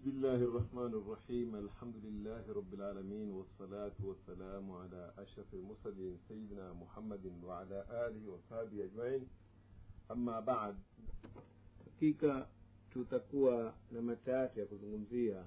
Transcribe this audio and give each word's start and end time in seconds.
بسم 0.00 0.10
الله 0.10 0.34
الرحمن 0.34 0.92
الرحيم 0.94 1.56
الحمد 1.56 1.96
لله 2.04 2.44
رب 2.52 2.74
العالمين 2.74 3.28
والصلاة 3.30 3.92
والسلام 4.00 4.72
على 4.72 5.12
أشرف 5.18 5.54
المرسلين 5.54 6.18
سيدنا 6.28 6.72
محمد 6.72 7.24
وعلى 7.44 7.84
آله 8.08 8.28
وصحبه 8.32 8.84
أجمعين 8.84 9.28
أما 10.10 10.40
بعد 10.40 10.76
حقيقة 11.86 12.48
تتقوى 12.94 13.74
نمتات 13.92 14.56
يا 14.56 14.64
كزغمزية 14.64 15.46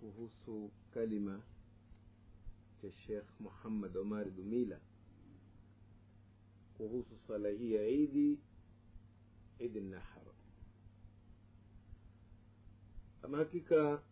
كهوس 0.00 0.50
كلمة 0.94 1.40
الشيخ 2.84 3.24
محمد 3.40 3.96
عمر 3.96 4.28
دميلة 4.28 4.80
كهوس 6.78 7.12
صلاة 7.28 7.48
عيدي 7.84 8.38
عيد 9.60 9.76
النحر 9.76 10.33
ama 13.24 13.38
hakika 13.38 14.02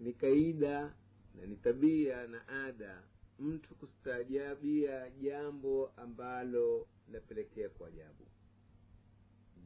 ni 0.00 0.12
kaida 0.12 0.94
na 1.34 1.46
ni 1.46 1.56
tabia 1.56 2.26
na 2.26 2.48
ada 2.48 3.02
mtu 3.38 3.74
kustaajabia 3.74 5.10
jambo 5.10 5.88
ambalo 5.96 6.88
linapelekea 7.06 7.68
kwa 7.68 7.88
ajabu. 7.88 8.26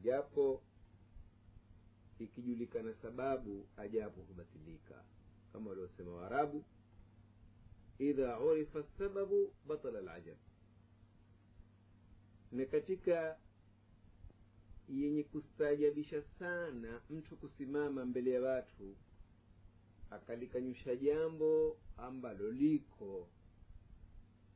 Japo 0.01 0.63
ikijulikana 2.19 2.93
sababu 3.01 3.67
ajabu 3.77 4.21
hubatilika. 4.21 5.03
Kama 5.53 5.69
waliosema 5.69 6.11
waarabu 6.11 6.65
idha 7.99 8.39
urifa 8.39 8.83
sababu 8.97 9.53
batala 9.67 10.01
lajab 10.01 10.37
na 12.51 12.65
katika 12.65 13.37
yenye 14.91 15.23
kustaajabisha 15.23 16.21
sana 16.39 17.01
mtu 17.09 17.35
kusimama 17.37 18.05
mbele 18.05 18.31
ya 18.31 18.41
watu 18.41 18.95
akalikanyusha 20.09 20.95
jambo 20.95 21.77
ambalo 21.97 22.51
liko. 22.51 23.27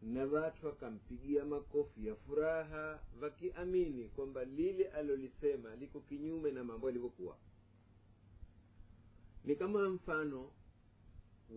Na 0.01 0.25
watu 0.25 0.65
wakampigia 0.65 1.45
makofi 1.45 2.07
ya 2.07 2.15
furaha 2.15 2.99
wakiamini 3.21 4.09
kwamba 4.09 4.43
lile 4.45 4.87
alolisema 4.87 5.75
liko 5.75 5.99
kinyume 5.99 6.51
na 6.51 6.63
mambo 6.63 6.87
yalivyokuwa. 6.87 7.37
Ni 9.45 9.55
kama 9.55 9.89
mfano 9.89 10.51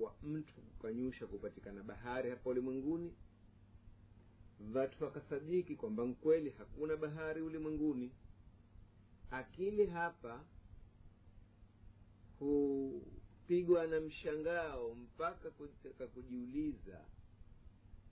wa 0.01 0.15
mtu 0.23 0.55
kukanyusha 0.55 1.27
kupatikana 1.27 1.83
bahari 1.83 2.31
hapa 2.31 2.51
ulimwenguni. 2.51 3.15
Watu 4.75 5.05
wakasadiki 5.05 5.77
kwamba 5.77 6.05
nkweli 6.05 6.51
hakuna 6.51 6.97
bahari 6.97 7.43
ulimwenguni 7.43 8.11
akili 9.31 9.87
hapa 9.87 10.45
hupigwa 12.39 13.87
na 13.87 14.01
mshangao 14.01 14.95
mpaka 14.95 15.51
kutaka 15.51 16.07
kujiuliza 16.07 17.05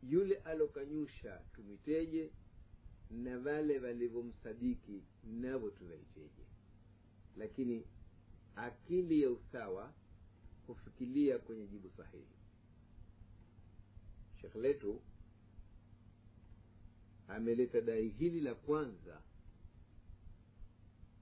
yule 0.03 0.37
alokanyusha 0.37 1.41
tumiteje 1.55 2.31
na 3.11 3.39
wale 3.39 3.79
walivyomsadiki 3.79 5.03
navo 5.25 5.71
tuvaiteje 5.71 6.47
lakini 7.37 7.85
akili 8.57 9.23
ya 9.23 9.31
usawa 9.31 9.93
hufikiria 10.67 11.39
kwenye 11.39 11.67
jibu 11.67 11.91
sahihi. 11.91 12.37
Shekh 14.41 14.55
letu 14.55 15.01
ameleta 17.29 17.81
dai 17.81 18.09
hili 18.09 18.41
la 18.41 18.55
kwanza 18.55 19.23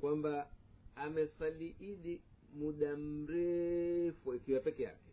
kwamba 0.01 0.51
amesali 0.97 1.77
idi 1.81 2.23
muda 2.55 2.97
mrefu 2.97 4.33
akiwa 4.33 4.61
peke 4.61 4.83
yake. 4.83 5.11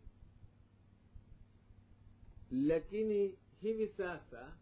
Lakini 2.50 3.38
hivi 3.60 3.88
sasa 3.88 4.52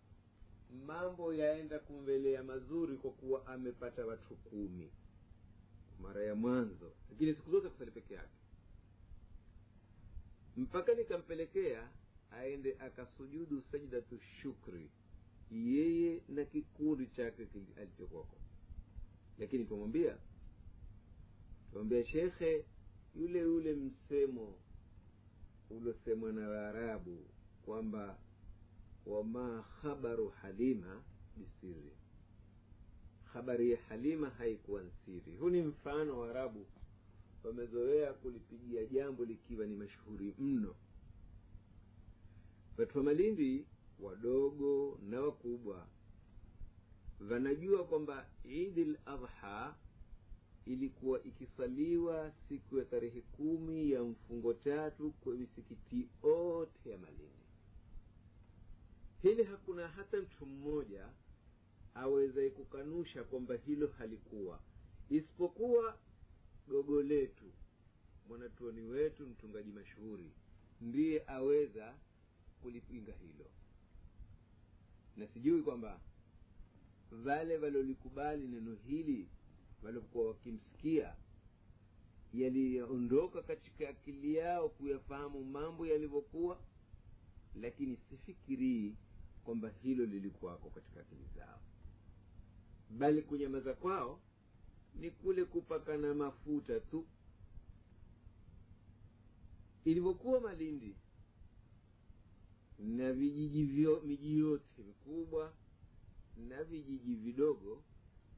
mambo 0.86 1.34
yaenda 1.34 1.78
kumvelea 1.78 2.42
mazuri 2.42 2.96
kwa 2.96 3.10
kuwa 3.10 3.46
amepata 3.46 4.06
watu 4.06 4.34
kumi. 4.36 4.90
Mara 6.00 6.24
ya 6.24 6.34
mwanzo. 6.34 6.92
Lakini 7.10 7.34
siku 7.34 7.50
zote 7.50 7.68
kusali 7.68 7.90
peke 7.90 8.14
yake. 8.14 8.36
Mpaka 10.56 10.94
nikampelekea 10.94 11.88
aende 12.30 12.76
akasujudu 12.78 13.62
sajdatu 13.72 14.18
shukri. 14.20 14.90
Yeye 15.50 16.22
na 16.28 16.44
kikundi 16.44 17.06
chake 17.06 17.48
alichokwako 17.80 18.36
lakini 19.40 19.64
kumwambia 19.64 20.16
kumwambia 21.70 22.04
shekhe 22.04 22.64
yule 23.14 23.38
yule 23.40 23.74
msemo 23.74 24.54
ulosemwa 25.70 26.32
na 26.32 26.48
waarabu 26.48 27.26
kwamba 27.64 28.18
wama 29.06 29.62
khabaru 29.82 30.28
halima 30.28 31.02
bisiri 31.36 31.92
habari 33.32 33.70
ya 33.70 33.78
halima 33.88 34.30
haikuwa 34.30 34.82
nsiri 34.82 35.36
huu 35.36 35.50
ni 35.50 35.62
mfano 35.62 36.18
wa 36.20 36.30
arabu 36.30 36.66
wamezoea 37.44 38.12
kulipigia 38.12 38.84
jambo 38.86 39.24
likiwa 39.24 39.66
ni 39.66 39.76
mashuhuri 39.76 40.34
mno. 40.38 40.74
Watu 42.78 42.98
wa 42.98 43.04
malindi 43.04 43.66
wadogo 44.00 44.98
na 45.02 45.20
wakubwa 45.20 45.86
wanajua 47.30 47.84
kwamba 47.84 48.26
idi 48.44 48.80
l 48.80 48.98
adha 49.06 49.74
ilikuwa 50.66 51.22
ikisaliwa 51.22 52.32
siku 52.48 52.78
ya 52.78 52.84
tarehe 52.84 53.20
kumi 53.20 53.90
ya 53.90 54.02
mfungo 54.02 54.54
tatu 54.54 55.10
kwa 55.10 55.34
misikiti 55.34 56.08
yote 56.24 56.90
ya 56.90 56.98
malindi. 56.98 57.26
Hili 59.22 59.44
hakuna 59.44 59.88
hata 59.88 60.16
mtu 60.16 60.46
mmoja 60.46 61.08
awezaye 61.94 62.50
kukanusha 62.50 63.24
kwamba 63.24 63.54
hilo 63.54 63.86
halikuwa. 63.98 64.60
Isipokuwa 65.10 65.98
gogo 66.68 67.02
letu 67.02 67.44
mwanatuoni 68.28 68.80
wetu 68.80 69.26
mtungaji 69.26 69.70
mashuhuri 69.72 70.30
ndiye 70.80 71.24
aweza 71.26 71.94
kulipinga 72.62 73.12
hilo. 73.12 73.46
Na 75.16 75.26
sijui 75.28 75.62
kwamba 75.62 76.00
wale 77.24 77.58
waliolikubali 77.58 78.48
neno 78.48 78.74
hili 78.86 79.28
waliokuwa 79.82 80.28
wakimsikia 80.28 81.16
yaliyoondoka 82.34 83.42
katika 83.42 83.88
akili 83.88 84.34
yao 84.34 84.68
kuyafahamu 84.68 85.44
mambo 85.44 85.86
yalivyokuwa 85.86 86.58
lakini 87.54 87.96
sifikirii 87.96 88.96
kwamba 89.44 89.68
hilo 89.82 90.06
lilikuwako 90.06 90.70
katika 90.70 91.00
akili 91.00 91.24
zao. 91.36 91.60
Bali 92.90 93.22
kunyamaza 93.22 93.74
kwao 93.74 94.20
ni 94.94 95.10
kule 95.10 95.44
kupakana 95.44 96.14
mafuta 96.14 96.80
tu. 96.80 97.06
Ilivyokuwa 99.84 100.40
malindi 100.40 100.96
na 102.78 103.12
vijiji 103.12 103.64
miji 104.04 104.38
yote 104.38 104.82
mikubwa 104.82 105.52
na 106.36 106.64
vijiji 106.64 107.14
vidogo 107.14 107.82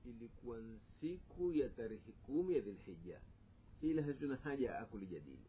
ilikuwa 0.05 0.59
siku 1.01 1.53
ya 1.53 1.69
tarehe 1.69 2.13
kumi 2.27 2.55
ya 2.55 2.61
dhilhija 2.61 3.21
ila 3.83 4.03
hatuna 4.03 4.37
haja 4.37 4.71
ya 4.71 4.85
kulijadili. 4.85 5.47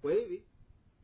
Kwa 0.00 0.12
hivi 0.14 0.42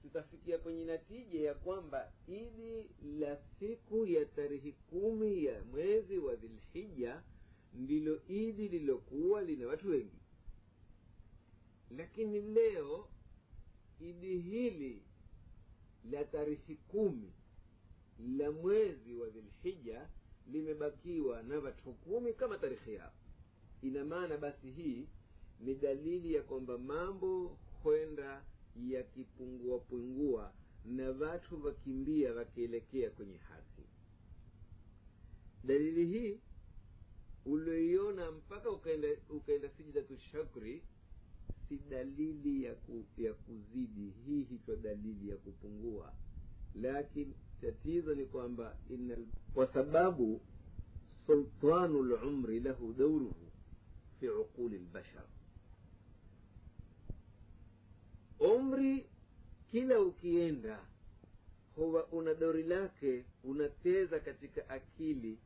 tutafikia 0.03 0.59
kwenye 0.59 0.85
natija 0.85 1.41
ya 1.41 1.55
kwamba 1.55 2.13
idi 2.29 2.91
la 3.21 3.39
siku 3.59 4.07
ya 4.07 4.25
tarehe 4.25 4.73
kumi 4.73 5.45
ya 5.45 5.65
mwezi 5.65 6.19
wa 6.19 6.37
dhilhija 6.37 7.23
ndilo 7.75 8.23
idi 8.29 8.69
lilokuwa 8.69 9.43
lina 9.43 9.67
watu 9.67 9.89
wengi. 9.89 10.21
Lakini 11.91 12.41
leo 12.41 13.09
idi 14.01 14.39
hili 14.39 15.03
la 16.11 16.25
tarehe 16.25 16.75
kumi 16.75 17.33
la 18.39 18.53
mwezi 18.53 19.15
wa 19.15 19.29
dhilhija 19.29 20.09
limebakiwa 20.53 21.43
na 21.43 21.59
watu 21.59 21.93
kumi 21.93 22.33
kama 22.33 22.59
tarikhi 22.59 22.95
yao. 22.95 23.13
Ina 23.83 24.05
maana 24.05 24.37
basi 24.37 24.71
hii 24.71 25.09
ni 25.61 25.75
dalili 25.75 26.35
ya 26.35 26.43
kwamba 26.43 26.79
mambo 26.79 27.59
kwenda 27.83 28.45
yakipungua 28.89 29.79
pungua 29.79 30.53
na 30.85 31.11
watu 31.11 31.65
wakimbia 31.65 32.35
wakielekea 32.35 33.11
kwenye 33.11 33.37
haki 33.37 33.83
dalili 35.65 36.07
hii 36.07 36.41
ulioiona 37.45 38.31
mpaka 38.33 38.71
ukaenda 38.71 39.09
ukaenda 39.29 39.69
sijidatu 39.71 40.19
shakri 40.19 40.83
si 41.69 41.79
dalili 41.79 42.65
ya, 42.65 42.75
ku, 42.75 43.05
ya 43.19 43.35
kuzidi. 43.35 44.13
Hii 44.27 44.43
hitwa 44.43 44.77
dalili 44.77 45.29
ya 45.31 45.37
kupungua. 45.37 46.13
Lakini 46.75 47.35
tatizo 47.61 48.15
ni 48.15 48.25
kwamba 48.27 48.77
kwa 49.55 49.67
sababu 49.73 50.41
sultanu 51.27 52.03
lumri 52.03 52.61
lahu 52.61 52.93
dauruhu 52.93 53.51
fi 54.21 54.29
uquli 54.29 54.79
lbashar 54.79 55.25
umri 58.41 59.07
kila 59.71 60.01
ukienda 60.01 60.79
huwa 61.77 62.07
una 62.07 62.35
dauri 62.35 62.63
lake 62.63 63.25
unateza 63.45 64.21
katika 64.21 64.69
akili 64.69 65.39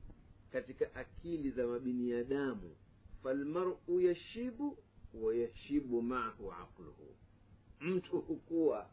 katika 0.52 0.94
akili 0.94 1.50
za 1.50 1.66
mabiniadamu. 1.66 2.76
Falmaru 3.22 3.78
yashibu 4.00 4.78
wayashibu 5.14 6.02
maahu 6.02 6.52
aqluhu. 6.52 7.14
Mtu 7.80 8.20
hukuwa 8.20 8.90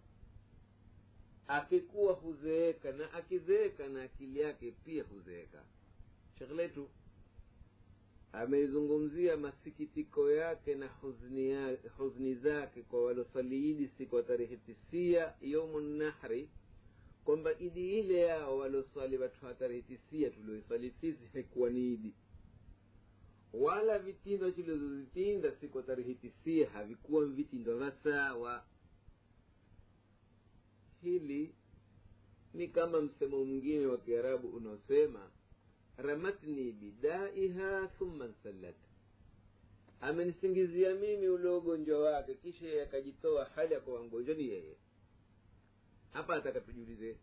akikuwa 1.48 2.14
huzeeka 2.14 2.92
na 2.92 3.14
akizeeka 3.14 3.88
na 3.90 4.04
akili 4.04 4.40
yake 4.40 4.72
pia 4.86 5.04
huzeeka. 5.04 5.64
Shekh 6.40 6.52
letu 6.52 6.90
ameizungumzia 8.32 9.38
masikitiko 9.38 10.32
yake 10.32 10.76
na 10.76 10.88
huzni, 10.88 11.50
ya, 11.50 11.78
huzni 11.98 12.36
zake 12.36 12.82
kwa 12.82 13.06
walosaliidi 13.06 13.90
siku 13.98 14.16
ya 14.16 14.24
tarehe 14.24 14.58
tisia 14.58 15.34
yaumu 15.42 15.80
nahri 15.82 16.50
kwamba 17.26 17.60
idi 17.60 18.00
ile 18.00 18.20
yao 18.20 18.58
waloswali 18.58 19.18
watu 19.18 19.46
wa 19.46 19.54
tarehe 19.54 19.82
tisia 19.82 20.30
tulioiswali 20.30 20.94
sisi 21.02 21.26
haikuwa 21.34 21.70
ni 21.70 21.94
idi. 21.94 22.14
Wala 23.54 24.00
vitindo 24.00 24.52
tulizozitinda 24.52 25.52
siku 25.62 25.78
ya 25.78 25.84
tarehe 25.84 26.14
tisia 26.14 26.70
havikuwa 26.70 27.26
vitindo 27.26 27.78
vya 27.78 27.92
sawa 28.04 28.64
hili 31.02 31.56
ni 32.54 32.68
kama 32.68 33.02
msemo 33.02 33.46
mwingine 33.46 33.86
wa 33.86 33.98
kiarabu 33.98 34.48
unaosema 34.48 35.32
ramatni 35.98 36.72
bidaiha 36.72 37.88
thumma 37.88 38.26
nsallat. 38.28 38.76
Amenisingizia 40.02 40.96
mimi 40.96 41.28
ule 41.28 41.50
ugonjwa 41.50 42.00
wake 42.00 42.34
kisha 42.34 42.84
akajitoa 42.84 43.46
hali 43.46 43.74
ya 43.74 43.80
kuwa 43.80 44.04
mgonjwa 44.04 44.36
ni 44.36 44.48
yeye. 44.50 44.76
Hapa 46.14 46.36
nataka 46.36 46.62
tujiulize 46.62 47.18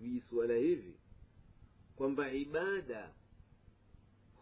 vijisuala 0.00 0.54
hivi 0.54 0.94
kwamba 1.96 2.32
ibada 2.32 3.14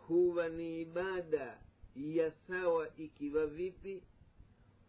huwa 0.09 0.49
ni 0.49 0.81
ibada 0.83 1.61
ya 1.97 2.33
sawa 2.49 2.97
ikiwa 2.97 3.47
vipi? 3.47 4.03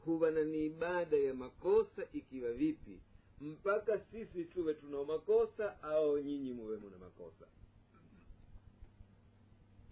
Huwa 0.05 0.31
na 0.31 0.43
ni 0.43 0.65
ibada 0.65 1.17
ya 1.17 1.33
makosa 1.33 2.07
ikiwa 2.13 2.53
vipi 2.53 2.99
mpaka 3.41 3.99
sisi 3.99 4.45
tuwe 4.45 4.73
tuna 4.73 5.03
makosa 5.03 5.83
au 5.83 6.17
nyinyi 6.19 6.53
muwe 6.53 6.77
muna 6.77 6.97
makosa. 6.97 7.47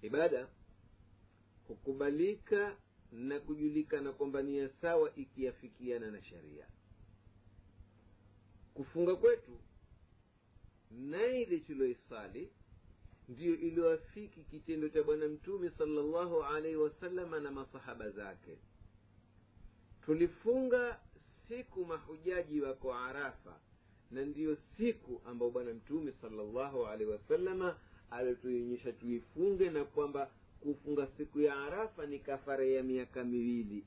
Ibada 0.01 0.47
hukubalika 1.67 2.77
na 3.11 3.39
kujulikana 3.39 4.11
kwamba 4.11 4.41
ni 4.41 4.57
ya 4.57 4.69
sawa 4.81 5.15
ikiafikiana 5.15 6.11
na 6.11 6.23
sharia. 6.23 6.67
Kufunga 8.73 9.15
kwetu 9.15 9.59
na 10.91 11.25
ile 11.25 11.59
ndiyo 13.29 13.55
iliyoafiki 13.55 14.43
kitendo 14.43 14.89
cha 14.89 15.03
bwana 15.03 15.27
mtume 15.27 15.69
salllahu 15.77 16.43
alaihi 16.43 16.75
wasalama 16.77 17.39
na 17.39 17.51
masahaba 17.51 18.09
zake. 18.09 18.57
Tulifunga 20.05 20.99
siku 21.57 21.85
mahujaji 21.85 22.61
wako 22.61 22.93
arafa. 22.93 23.59
Na 24.11 24.25
ndiyo 24.25 24.57
siku 24.77 25.21
ambayo 25.25 25.51
bwana 25.51 25.73
mtume 25.73 26.13
salllahu 26.21 26.85
alaihi 26.87 27.11
wasalama 27.11 27.77
alituonyesha 28.11 28.91
tuifunge 28.91 29.69
na 29.69 29.85
kwamba 29.85 30.31
kufunga 30.59 31.07
siku 31.17 31.39
ya 31.41 31.55
arafa 31.55 32.05
ni 32.05 32.19
kafara 32.19 32.65
ya 32.65 32.83
miaka 32.83 33.23
miwili. 33.23 33.85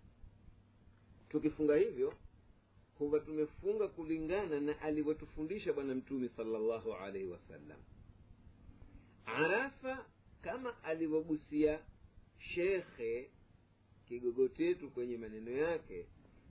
Tukifunga 1.29 1.77
hivyo 1.77 2.15
huwa 2.99 3.21
tumefunga 3.21 3.89
kulingana 3.89 4.61
na 4.61 4.81
alivyotufundisha 4.81 5.73
bwana 5.73 5.95
mtume 5.95 6.29
salllahu 6.37 6.93
alaihi 6.95 7.29
wasallam. 7.29 7.79
Arafa 9.27 10.07
kama 10.43 10.83
alivyogusia 10.85 11.81
shekhe 12.39 13.31
kigogo 14.09 14.49
chetu 14.49 14.91
kwenye 14.91 15.17
maneno 15.19 15.51
yake 15.51 16.07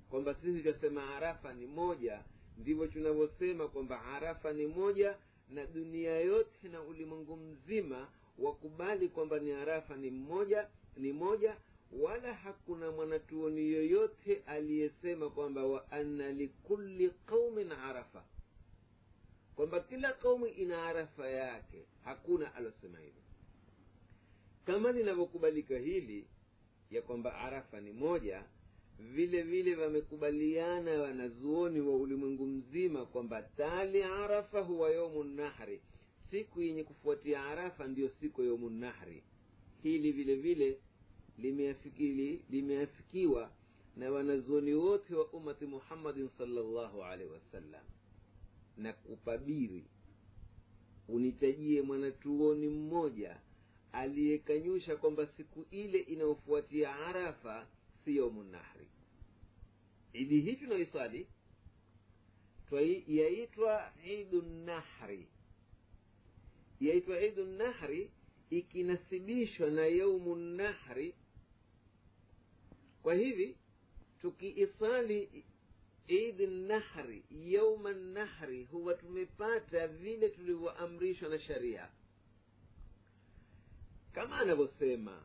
kwamba 0.10 0.34
sisi 0.36 0.62
tunasema 0.64 1.16
arafa 1.16 1.54
ni 1.54 1.66
moja 1.66 2.24
ndivyo 2.58 2.88
tunavyosema 2.88 3.68
kwamba 3.68 4.02
arafa 4.06 4.54
ni 4.54 4.68
moja 4.68 5.18
na 5.50 5.66
dunia 5.66 6.20
yote 6.20 6.68
na 6.70 6.82
ulimwengu 6.82 7.36
mzima 7.38 8.08
wakubali 8.40 9.10
kwamba 9.10 9.40
ni 9.40 9.52
arafa 9.52 9.96
ni 9.96 10.10
mmoja 10.12 10.68
ni 10.98 11.12
moja 11.14 11.56
wala 11.92 12.34
hakuna 12.34 12.92
mwanatuoni 12.92 13.72
yoyote 13.72 14.44
aliyesema 14.46 15.30
kwamba 15.30 15.64
wa 15.66 15.92
anna 15.92 16.32
likulli 16.32 17.10
qaumin 17.10 17.72
arafa. 17.72 18.24
Kwamba 19.56 19.80
kila 19.80 20.14
qaumi 20.14 20.50
ina 20.50 20.86
arafa 20.86 21.30
yake 21.30 21.86
hakuna 22.04 22.56
alosema 22.56 23.00
hivyo. 23.00 23.22
Kama 24.66 24.92
linavyokubalika 24.92 25.78
hili 25.78 26.28
ya 26.92 27.02
kwamba 27.02 27.36
arafa 27.36 27.82
ni 27.82 27.92
moja 27.92 28.44
vile 29.00 29.42
vile 29.42 29.76
wamekubaliana 29.76 30.92
wanazuoni 31.02 31.82
wa 31.82 31.96
ulimwengu 31.96 32.46
mzima 32.48 33.06
kwamba 33.06 33.42
tali 33.42 34.04
arafa 34.04 34.62
huwa 34.62 34.92
yaumu 34.92 35.24
nahri. 35.24 35.82
Siku 36.32 36.62
yenye 36.62 36.84
kufuatia 36.84 37.46
arafa 37.46 37.88
ndiyo 37.88 38.10
siku 38.20 38.42
ya 38.42 38.48
yaumu 38.48 38.70
nahri. 38.70 39.24
Hili 39.84 40.12
vile 40.12 40.36
vile 40.36 40.78
limeafikiwa 42.50 43.52
na 43.98 44.12
wanazuoni 44.12 44.74
wote 44.74 45.16
wa 45.16 45.28
ummati 45.28 45.66
muhammadin 45.66 46.30
salllahu 46.38 47.04
alaihi 47.04 47.32
wasallam. 47.34 47.84
Na 48.78 48.94
kupabiri 48.94 49.84
unitajie 51.08 51.82
mwanatuoni 51.82 52.68
mmoja 52.68 53.38
aliyekanyusha 53.92 54.96
kwamba 54.96 55.28
siku 55.38 55.66
ile 55.72 56.00
inayofuatia 56.00 56.96
arafa 56.96 57.68
si 58.06 58.20
nahri. 58.52 58.88
Idi 60.14 60.42
hii 60.42 60.56
tunaiswali 60.56 61.28
yaitwa 63.08 63.94
idu 64.06 64.42
nahri. 64.42 65.28
Yaitwa 66.80 67.22
idu 67.22 67.46
nahri 67.46 68.12
ikinasibishwa 68.50 69.70
na 69.70 69.86
yaumu 69.86 70.36
nahri. 70.36 71.16
Kwa 73.04 73.16
hivi 73.16 73.58
tukiisali 74.22 75.46
idi 76.08 76.48
nahri 76.48 77.24
yauma 77.30 77.94
nahri 77.94 78.64
huwa 78.64 78.94
tumepata 78.94 79.88
vile 79.88 80.30
tulivyoamrishwa 80.30 81.30
na 81.30 81.40
sharia. 81.40 81.90
Kama 84.14 84.38
anavyosema 84.40 85.24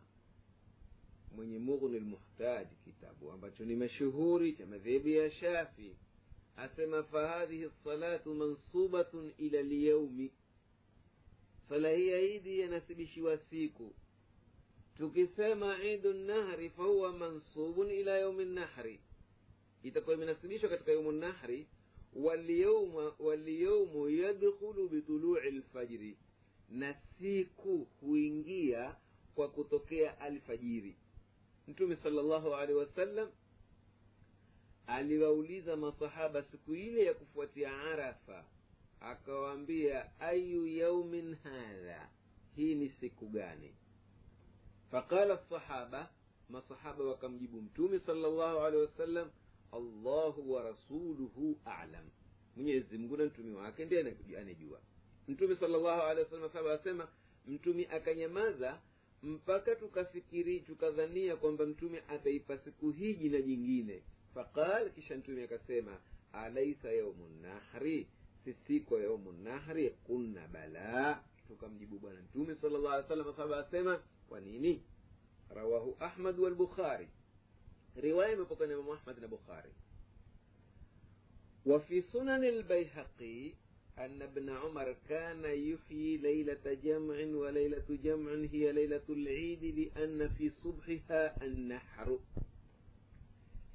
mwenye 1.36 1.58
mughni 1.58 1.98
lmuhtaji 2.00 2.74
kitabu 2.84 3.30
ambacho 3.32 3.64
ni 3.64 3.76
mashuhuri 3.76 4.52
cha 4.52 4.66
madhehebu 4.66 5.08
ya 5.08 5.30
shafi. 5.30 5.96
Asema 6.56 7.02
fahadhihi 7.02 7.64
lsalatu 7.64 8.34
mansubatun 8.34 9.32
ila 9.38 9.62
lyaumi 9.62 10.30
sala 11.68 11.90
hii 11.90 12.08
ya 12.08 12.20
idi 12.20 12.60
yanasibishiwa 12.60 13.38
siku. 13.38 13.92
Tukisema 14.96 15.82
idu 15.84 16.12
nahri 16.14 16.70
fahuwa 16.70 17.12
mansubun 17.12 17.90
ila 17.90 18.18
yaumi 18.18 18.44
nahri 18.44 19.00
itakuwa 19.82 20.16
imenasibishwa 20.16 20.68
katika 20.68 20.92
yaumu 20.92 21.12
nahri 21.12 21.66
walyaumu 23.18 24.08
yadkhulu 24.10 24.88
bitului 24.88 25.50
lfajri 25.50 26.16
na 26.70 26.94
siku 27.18 27.86
huingia 28.00 28.96
kwa 29.34 29.48
kutokea 29.48 30.20
alfajiri 30.20 30.96
mtume 31.68 31.96
salllahu 31.96 32.54
alehi 32.54 32.78
wasallam 32.78 33.28
aliwauliza 34.86 35.76
masahaba 35.76 36.42
siku 36.42 36.74
ile 36.74 37.04
ya 37.04 37.14
kufuatia 37.14 37.76
arafa 37.80 38.44
akawaambia 39.00 40.20
ayu 40.20 40.66
yaumin 40.66 41.34
hadha? 41.34 42.08
Hii 42.56 42.74
ni 42.74 42.88
siku 42.90 43.26
gani? 43.26 43.74
Faqala 44.90 45.38
sahaba 45.50 46.10
masahaba 46.48 47.04
wakamjibu 47.04 47.62
mtume 47.62 47.98
salllahu 47.98 48.60
alehi 48.60 48.82
wasallam 48.82 49.30
allahu 49.72 50.52
wa 50.52 50.62
rasuluhu 50.62 51.60
alam. 51.64 52.04
Mwenyezi 52.56 52.98
mungu 52.98 53.16
na 53.16 53.24
mtume 53.24 53.56
wake 53.56 53.84
ndiye 53.84 54.00
anejua 54.40 54.80
mtume 55.28 55.56
salllahu 55.56 56.02
alehi 56.02 56.24
wasallam 56.24 56.50
sahaba 56.52 56.72
asema 56.72 57.08
mtume 57.46 57.86
akanyamaza 57.86 58.80
mpaka 59.22 59.76
tukafikiri 59.76 60.60
tukadhania 60.60 61.36
kwamba 61.36 61.66
mtume 61.66 62.02
ataipa 62.08 62.58
siku 62.58 62.90
hii 62.90 63.14
jina 63.14 63.40
jingine 63.42 64.02
faqal 64.34 64.90
kisha 64.90 65.16
mtume 65.16 65.44
akasema 65.44 65.98
alaisa 66.32 66.92
yaumu 66.92 67.28
nahri? 67.42 68.08
Si 68.44 68.54
siku 68.66 68.94
yaumu 68.98 69.32
nahri. 69.32 69.90
Kunna 69.90 70.48
bala. 70.48 71.24
Tukamjibu 71.48 71.98
bwana 71.98 72.20
mtume 72.22 72.54
sal 72.54 72.70
llah 72.72 72.92
alih 72.94 73.08
salam 73.08 73.34
sahaba 73.36 73.58
asema 73.66 74.02
kwa 74.28 74.40
nini? 74.40 74.82
Rawahu 75.54 75.96
ahmad 76.00 76.38
walbukhari 76.40 77.08
riwaya 77.96 78.32
imepokana 78.32 78.72
imamu 78.72 78.92
ahmad 78.92 79.18
na 79.18 79.28
bukhari. 79.28 79.70
Wafi 81.66 82.02
sunani 82.02 82.50
lbaihaqi 82.50 83.56
أن 84.00 84.22
ابن 84.22 84.48
عمر 84.50 84.96
كان 85.08 85.44
يحيي 85.44 86.16
ليلة 86.16 86.78
جمع 86.84 87.38
وليلة 87.38 87.84
جمع 88.04 88.48
هي 88.52 88.72
ليلة 88.72 89.02
العيد 89.08 89.64
لأن 89.64 90.28
في 90.28 90.50
صبحها 90.50 91.44
النحر. 91.44 92.18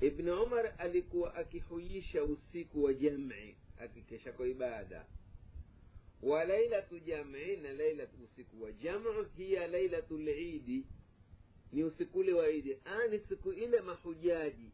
ابن 0.03 0.29
عمر 0.29 0.71
ألكو 0.81 1.25
أكحييش 1.25 2.15
أوسيك 2.15 2.75
وجمع 2.75 3.35
أكيكشكو 3.79 4.43
إبادة. 4.43 5.03
وليلة 6.23 6.87
جمع 6.91 7.39
ليلة 7.71 8.07
أوسيك 8.21 8.47
وجمع 8.59 9.25
هي 9.37 9.67
ليلة 9.67 10.07
العيد. 10.11 10.85
نيوسيكو 11.73 12.21
لوعيد 12.21 12.77
آن 12.87 13.19
سكو 13.29 13.51
إلى 13.51 13.81
محجاجي 13.81 14.69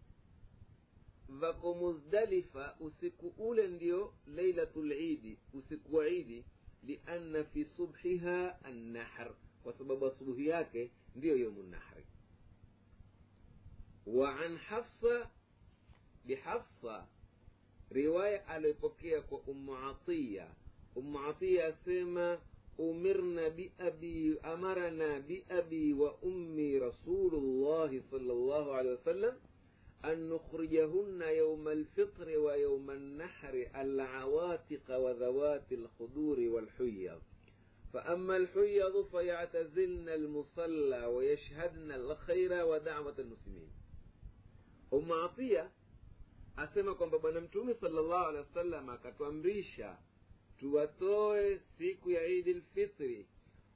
vako 1.39 1.73
muzdalifa 1.75 2.75
usiku 2.79 3.27
ule 3.37 3.67
ndio 3.67 4.13
lailatul 4.35 4.91
idi 4.91 5.37
usiku 5.53 5.95
wa 5.95 6.07
idi 6.09 6.45
lianna 6.83 7.43
fi 7.43 7.65
subhiha 7.65 8.63
annahr 8.63 9.33
kwa 9.63 9.73
sababu 9.73 10.05
asubuhi 10.05 10.47
yake 10.47 10.91
ndiyo 11.15 11.37
yomu 11.37 11.63
nahri 11.63 12.05
wa 14.05 14.39
an 14.39 14.57
hafsa 14.57 15.29
bihafsa 16.25 17.07
riwaya 17.89 18.47
aliyopokea 18.47 19.21
kwa 19.21 19.39
ummu 19.39 19.75
atiya 19.77 20.47
ummu 20.95 21.19
atiya 21.19 21.65
asema 21.67 22.39
umirna 22.77 23.49
biabi 23.49 24.39
amarana 24.43 25.19
biabi 25.19 25.93
wa 25.93 26.15
ummi 26.17 26.79
rasulullahi 26.79 28.01
sal 28.01 28.21
llahu 28.21 28.73
alehi 28.73 28.95
wasallam 28.95 29.35
أن 30.05 30.29
نخرجهن 30.29 31.21
يوم 31.21 31.67
الفطر 31.67 32.37
ويوم 32.37 32.91
النحر 32.91 33.67
العواتق 33.75 34.97
وذوات 34.97 35.71
الخدور 35.71 36.39
والحيض. 36.39 37.21
فأما 37.93 38.37
الحيض 38.37 39.05
فيعتزلن 39.11 40.09
المصلى 40.09 41.05
ويشهدن 41.05 41.91
الخير 41.91 42.65
ودعوة 42.65 43.15
المسلمين. 43.19 43.71
أم 44.93 45.11
عطية 45.11 45.71
أسمكم 46.57 47.09
بابا 47.09 47.31
نمتومي 47.31 47.73
صلى 47.73 47.99
الله 47.99 48.17
عليه 48.17 48.39
وسلم 48.39 48.95
كتوامريشا 48.95 49.99
توتوي 50.59 51.59
سيكو 51.77 52.09
يعيد 52.09 52.47
الفطر 52.47 53.25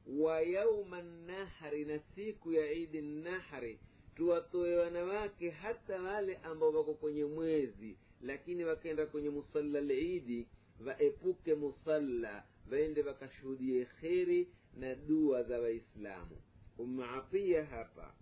ويوم 0.08 0.94
النحر 0.94 1.78
نسيكو 1.78 2.52
يعيد 2.52 2.96
النحر. 2.96 3.78
Tuwatoe 4.16 4.76
wanawake 4.78 5.50
hata 5.50 6.02
wale 6.02 6.36
ambao 6.38 6.72
wako 6.72 6.94
kwenye 6.94 7.26
mwezi 7.26 7.98
lakini 8.22 8.64
wakaenda 8.66 9.06
kwenye 9.06 9.30
musalla 9.30 9.82
lidi 9.82 10.48
waepuke 10.86 11.56
musalla 11.56 12.44
waende 12.72 13.02
wakashuhudie 13.04 13.86
kheri 13.86 14.48
na 14.78 14.96
dua 14.96 15.44
za 15.44 15.60
waislamu. 15.60 16.38
Umaapia 16.78 17.66
hapa 17.66 18.14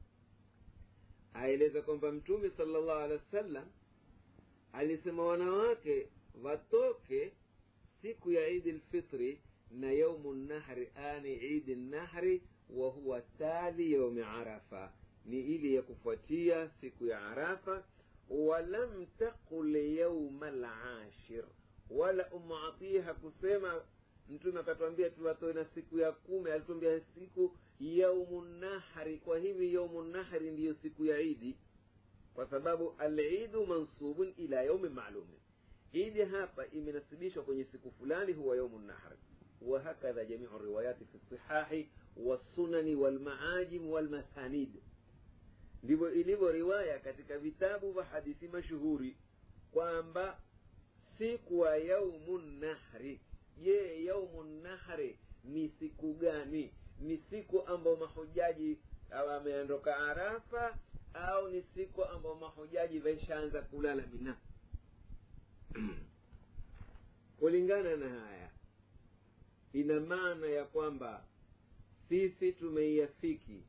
aeleza 1.33 1.81
kwamba 1.81 2.11
mtume 2.11 2.49
salllahu 2.49 2.91
alehi 2.91 3.21
wasallam 3.25 3.65
alisema 4.73 5.25
wanawake 5.25 6.07
watoke 6.43 7.33
siku 8.01 8.31
ya 8.31 8.47
idi 8.47 8.71
lfitri 8.71 9.41
na 9.71 9.91
yaumu 9.91 10.33
nahri 10.33 10.87
ani 10.95 11.33
idi 11.35 11.75
nahri 11.75 12.41
wa 12.69 12.89
huwa 12.89 13.21
tali 13.21 13.93
yaumi 13.93 14.21
arafa 14.21 14.93
ni 15.25 15.39
ile 15.39 15.73
ya 15.73 15.81
kufuatia 15.81 16.69
siku 16.81 17.05
ya 17.05 17.21
Arafa. 17.27 17.83
Walam 18.29 19.05
taqul 19.19 19.75
yauma 19.75 20.51
lashir 20.51 21.43
wala 21.89 22.29
Umatii 22.31 22.97
hakusema 22.97 23.81
Mtume 24.29 24.59
akatuambia 24.59 25.09
tuwatoe 25.09 25.53
na 25.53 25.65
siku 25.65 25.99
ya 25.99 26.11
kumi, 26.11 26.51
alituambia 26.51 27.01
siku 27.15 27.57
yaumu 27.79 28.41
nahari. 28.45 29.17
Kwa 29.17 29.39
hivi 29.39 29.73
yaumu 29.73 30.03
nahari 30.03 30.51
ndiyo 30.51 30.73
siku 30.73 31.05
ya 31.05 31.19
Idi, 31.21 31.57
kwa 32.33 32.47
sababu 32.49 32.95
alidu 32.97 33.65
mansubun 33.65 34.33
ila 34.37 34.63
yaumi 34.63 34.89
maalumin. 34.89 35.39
Idi 35.93 36.21
hapa 36.21 36.67
imenasibishwa 36.67 37.43
kwenye 37.43 37.63
siku 37.63 37.91
fulani, 37.91 38.33
huwa 38.33 38.55
yaumu 38.55 38.79
nahari. 38.79 39.17
Wahakadha 39.61 40.25
jamiu 40.25 40.57
riwayati 40.63 41.05
fi 41.05 41.19
sihahi 41.29 41.89
walsunani 42.17 42.95
walmaajim 42.95 43.91
walmathanid 43.91 44.69
ndivyo 45.83 46.13
ilivyo 46.13 46.51
riwaya 46.51 46.99
katika 46.99 47.37
vitabu 47.37 47.91
vya 47.91 48.03
hadithi 48.03 48.47
mashuhuri 48.47 49.17
kwamba 49.71 50.39
siku 51.17 51.59
wa 51.59 51.77
yaumu 51.77 52.37
nahri. 52.39 53.19
Je 53.63 54.05
yaumu 54.05 54.43
nahri 54.43 55.17
ni 55.43 55.69
siku 55.79 56.13
gani? 56.13 56.73
Ni 56.99 57.17
siku 57.29 57.67
ambayo 57.67 57.95
mahujaji 57.95 58.77
wameondoka 59.27 59.97
arafa 59.97 60.77
au 61.13 61.49
ni 61.49 61.63
siku 61.75 62.05
ambayo 62.05 62.35
mahujaji 62.35 62.99
vaishaanza 62.99 63.61
kulala 63.61 64.03
mina? 64.13 64.37
Kulingana 67.39 67.95
na 67.95 68.09
haya 68.09 68.49
ina 69.73 69.99
maana 69.99 70.47
ya 70.47 70.65
kwamba 70.65 71.23
sisi 72.09 72.51
tumeiafiki 72.51 73.63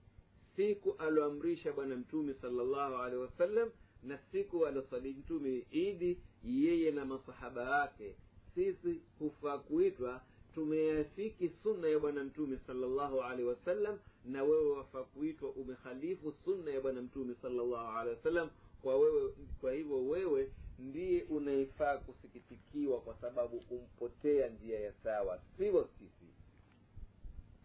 siku 0.56 0.92
aloamrisha 0.98 1.72
bwana 1.72 1.96
mtume 1.96 2.34
salllahu 2.34 2.96
alehi 2.96 3.22
wasallam 3.22 3.70
na 4.02 4.18
siku 4.32 4.66
alosali 4.66 5.10
mtume 5.12 5.66
idi 5.70 6.18
yeye 6.44 6.90
na 6.90 7.04
masahaba 7.04 7.70
wake 7.70 8.14
sisi 8.54 9.00
hufaa 9.18 9.58
kuitwa 9.58 10.20
tumeafiki 10.54 11.48
sunna 11.62 11.88
ya 11.88 11.98
bwana 11.98 12.24
mtume 12.24 12.58
salllahu 12.66 13.22
alehi 13.22 13.48
wasallam 13.48 13.98
na 14.24 14.42
wewe 14.44 14.70
wafaa 14.70 15.02
kuitwa 15.02 15.50
umekhalifu 15.50 16.34
sunna 16.44 16.70
ya 16.70 16.80
bwana 16.80 17.02
mtume 17.02 17.34
salllahu 17.42 17.98
alehi 17.98 18.16
wasallam. 18.16 18.50
Kwa 18.82 18.96
wewe 18.98 19.32
kwa 19.60 19.72
hivyo 19.72 20.06
wewe 20.08 20.50
ndiye 20.78 21.22
unayefaa 21.22 21.98
kusikitikiwa 21.98 23.00
kwa 23.00 23.14
sababu 23.20 23.62
umpotea 23.70 24.48
njia 24.48 24.80
ya 24.80 24.92
sawa. 24.92 25.40
Sivyo 25.58 25.88
sisi. 25.98 26.32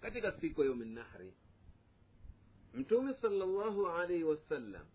Katika 0.02 0.32
siku 0.32 0.62
ya 0.62 0.68
yauminahri 0.68 1.34
mtume 2.74 3.14
salllahu 3.22 3.88
alaihi 3.88 4.24
wasallam 4.24 4.86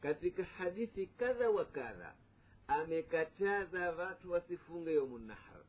katika 0.00 0.44
hadithi 0.44 1.06
kadha 1.06 1.50
wa 1.50 1.64
kadha 1.64 2.14
amekataza 2.68 3.90
watu 3.90 4.32
wasifunge 4.32 4.94
yaumunahar 4.94 5.62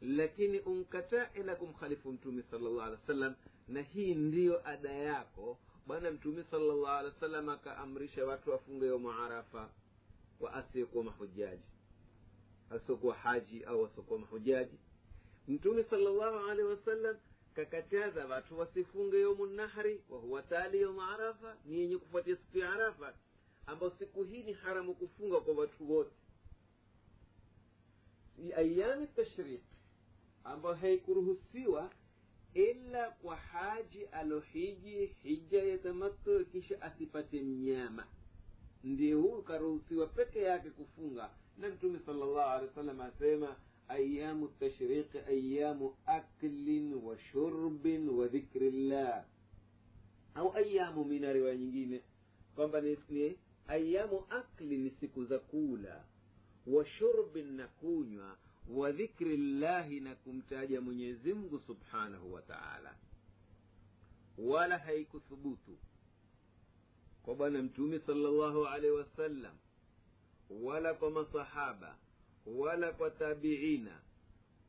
lakini 0.00 0.58
umkataa 0.60 1.28
ila 1.34 1.54
kumkhalifu 1.56 2.12
mtume 2.12 2.42
salllah 2.50 2.86
alih 2.86 2.98
wa 3.00 3.06
sallam 3.06 3.34
na 3.68 3.82
hii 3.82 4.14
ndiyo 4.14 4.68
ada 4.68 4.92
yako. 4.92 5.58
Bwana 5.86 6.10
mtume 6.10 6.44
salllah 6.50 6.98
alih 6.98 7.12
wa 7.14 7.20
sallam 7.20 7.48
akaamrisha 7.48 8.24
watu 8.26 8.50
wafunge 8.50 8.86
yaumu 8.86 9.10
arafa 9.12 9.70
wa 10.40 10.52
asiokuwa 10.54 11.04
mahujaji 11.04 11.62
asiokuwa 12.70 13.14
haji 13.14 13.64
au 13.64 13.82
wasiokuwa 13.82 14.18
mahujaji. 14.18 14.78
Mtume 15.48 15.84
salllahu 15.84 16.50
alehi 16.50 16.68
wasallam 16.68 17.16
kakataza 17.54 18.26
watu 18.26 18.58
wasifunge 18.58 19.20
yomu 19.20 19.46
nahri 19.46 20.00
wahuwa 20.08 20.42
tali 20.42 20.80
yomu 20.80 21.02
arafa 21.02 21.56
ni 21.64 21.78
yenye 21.78 21.96
kufuatia 21.98 22.36
siku 22.36 22.58
ya 22.58 22.72
arafa 22.72 23.14
ambayo 23.66 23.92
siku 23.98 24.24
hii 24.24 24.42
ni 24.42 24.52
haramu 24.52 24.94
kufunga 24.94 25.40
kwa 25.40 25.54
watu 25.54 25.92
wote. 25.92 26.10
Ni 28.38 28.52
ayami 28.52 29.06
tashrik 29.06 29.62
ambayo 30.44 30.74
haikuruhusiwa 30.74 31.90
ila 32.54 33.10
kwa 33.10 33.36
haji 33.36 34.04
alohiji 34.06 35.06
hija 35.06 35.62
ya 35.62 35.78
tamattu 35.78 36.46
kisha 36.46 36.82
asipate 36.82 37.42
mnyama. 37.42 38.06
Ndio 38.84 39.20
huyu 39.20 39.42
karuhusiwa 39.42 40.06
peke 40.06 40.42
yake 40.42 40.70
kufunga. 40.70 41.30
Na 41.58 41.68
mtume 41.68 41.98
salllahu 42.06 42.40
alehi 42.40 42.66
wa 42.68 42.74
sallam 42.74 43.00
asema 43.00 43.56
أيام 43.90 44.44
التشريق 44.44 45.26
أيام 45.26 45.90
أكل 46.08 46.94
وشرب 46.94 47.86
وذكر 48.08 48.62
الله. 48.62 49.24
أو 50.36 50.56
أيام 50.56 51.08
من 51.08 51.24
رواية 51.24 52.00
أيام 53.70 54.10
أكل 54.30 54.86
نسكو 54.86 55.24
زكولا 55.24 56.00
وشرب 56.66 57.38
نكونيا 57.38 58.36
وذكر 58.70 59.26
الله 59.26 59.88
نكم 59.88 60.40
تاجي 60.50 60.80
من 60.80 61.00
يزمه 61.00 61.58
سبحانه 61.68 62.24
وتعالى. 62.24 62.92
ولا 64.38 64.88
هيك 64.88 65.08
ثبوت 65.30 65.66
قبل 67.26 67.52
نمتومي 67.52 67.98
صلى 67.98 68.28
الله 68.28 68.68
عليه 68.68 68.90
وسلم. 68.90 69.54
ولا 70.50 70.92
كما 70.92 71.24
صحابة. 71.24 71.94
Wala 72.56 72.92
kwa 72.92 73.10
tabiina 73.10 74.00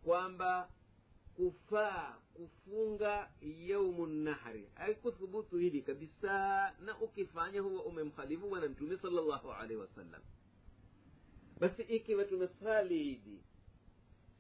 kwamba 0.04 0.70
kufaa 1.36 2.18
kufunga 2.34 3.32
yaumu 3.42 4.08
nahri 4.08 4.70
haikuthubutu 4.76 5.58
hili 5.58 5.82
kabisa 5.82 6.32
na 6.80 7.00
ukifanya 7.02 7.62
huwa 7.62 7.84
umemkhalifu 7.84 8.50
bwana 8.50 8.70
mtume 8.70 8.98
salllahu 8.98 9.52
alaihi 9.52 9.76
wasallam. 9.82 10.22
Basi 11.60 11.82
ikiwa 11.82 12.26
tumesali 12.26 13.12
idi 13.12 13.44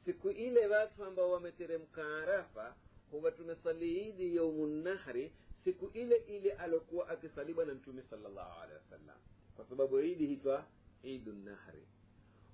siku 0.05 0.29
ile 0.29 0.67
watu 0.67 1.03
ambao 1.03 1.31
wameteremka 1.31 2.17
arafa 2.17 2.75
huwa 3.11 3.31
tumesali 3.31 4.09
idi 4.09 4.35
yaumu 4.35 4.67
nahri 4.67 5.31
siku 5.63 5.87
ile 5.93 6.15
ile 6.15 6.51
alokuwa 6.51 7.09
akisali 7.09 7.53
bwana 7.53 7.73
mtume 7.73 8.03
salllahu 8.09 8.61
alehi 8.61 8.79
wasallam. 8.83 9.17
Kwa 9.55 9.65
sababu 9.65 9.99
idi 9.99 10.27
hitwa 10.27 10.65
idu 11.03 11.33
nahri 11.33 11.87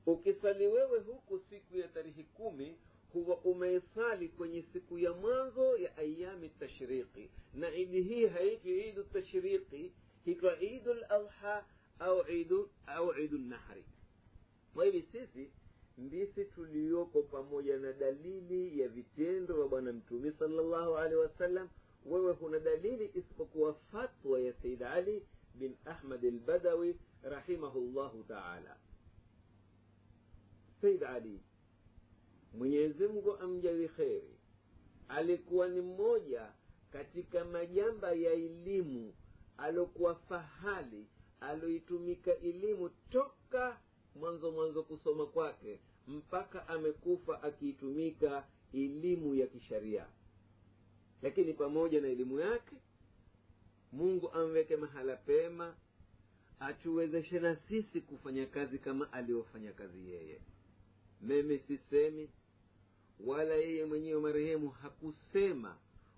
ukisali 0.08 0.68
wewe 0.68 1.00
huku 1.00 1.40
siku 1.50 1.78
ya 1.78 1.88
tarehe 1.88 2.24
kumi 2.24 2.78
huwa 3.14 3.38
umeisali 3.38 4.30
kwenye 4.30 4.64
siku 4.74 5.00
ya 5.00 5.14
mwanzo 5.14 5.78
ya 5.78 5.98
ayami 5.98 6.50
tashriqi 6.50 7.30
na 7.54 7.76
idi 7.76 8.02
hii 8.02 8.26
haitwi 8.28 8.90
idu 8.90 9.04
tashriqi 9.04 9.92
hitwa 10.26 10.60
idu 10.62 10.94
ladha 10.94 11.66
au 12.00 12.28
idu 12.32 12.70
au 12.88 13.20
idu 13.20 13.38
nahri 13.38 13.84
kwa 14.74 14.86
hivi 14.86 15.02
sisi 15.12 15.52
ndisi 15.98 16.46
tulioko 16.46 17.22
pamoja 17.24 17.78
na 17.78 17.94
dalili 17.94 18.80
ya 18.80 18.88
vitendo 18.88 19.56
vya 19.56 19.68
bwana 19.68 19.94
mtume 19.94 20.32
salllahu 20.32 20.98
alehi 20.98 21.16
wasallam 21.22 21.70
wewe 22.06 22.34
huna 22.34 22.60
dalili 22.60 23.06
isipokuwa 23.14 23.74
fatwa 23.74 24.40
ya 24.40 24.54
said 24.54 24.84
ali 24.84 25.24
bin 25.54 25.76
ahmad 25.86 26.26
albadawi 26.26 26.96
rahimahullahu 27.24 28.24
taala 28.24 28.78
said 30.82 31.04
ali 31.04 31.40
mwenyezi 32.54 33.08
mungu 33.08 33.38
amjawi 33.38 33.88
kheri. 33.90 34.38
Alikuwa 35.10 35.68
ni 35.68 35.82
mmoja 35.82 36.52
katika 36.92 37.46
majamba 37.46 38.12
ya 38.12 38.32
elimu 38.34 39.14
alokuwa 39.58 40.16
fahali 40.16 41.06
aloitumika 41.40 42.36
elimu 42.38 42.90
toka 42.90 43.80
mwanzo 44.16 44.52
mwanzo 44.52 44.84
kusoma 44.84 45.26
kwake 45.26 45.80
mpaka 46.08 46.68
amekufa 46.68 47.44
akiitumika 47.44 48.48
elimu 48.74 49.36
ya 49.36 49.48
kisharia. 49.48 50.06
Lakini 51.22 51.54
pamoja 51.54 52.02
na 52.02 52.08
elimu 52.08 52.40
yake 52.40 52.76
mungu 53.92 54.32
amweke 54.32 54.76
mahala 54.76 55.16
pema 55.16 55.76
atuwezeshe 56.60 57.40
na 57.40 57.56
sisi 57.56 58.02
kufanya 58.02 58.46
kazi 58.46 58.80
kama 58.80 59.14
aliyofanya 59.14 59.74
kazi 59.74 60.10
yeye 60.12 60.42
mimi 61.22 61.60
sisemi 61.60 62.30
wala 63.20 63.54
yeye 63.56 63.86
mwenyewe 63.86 64.20
marehemu 64.22 64.70
hakusema 64.70 65.78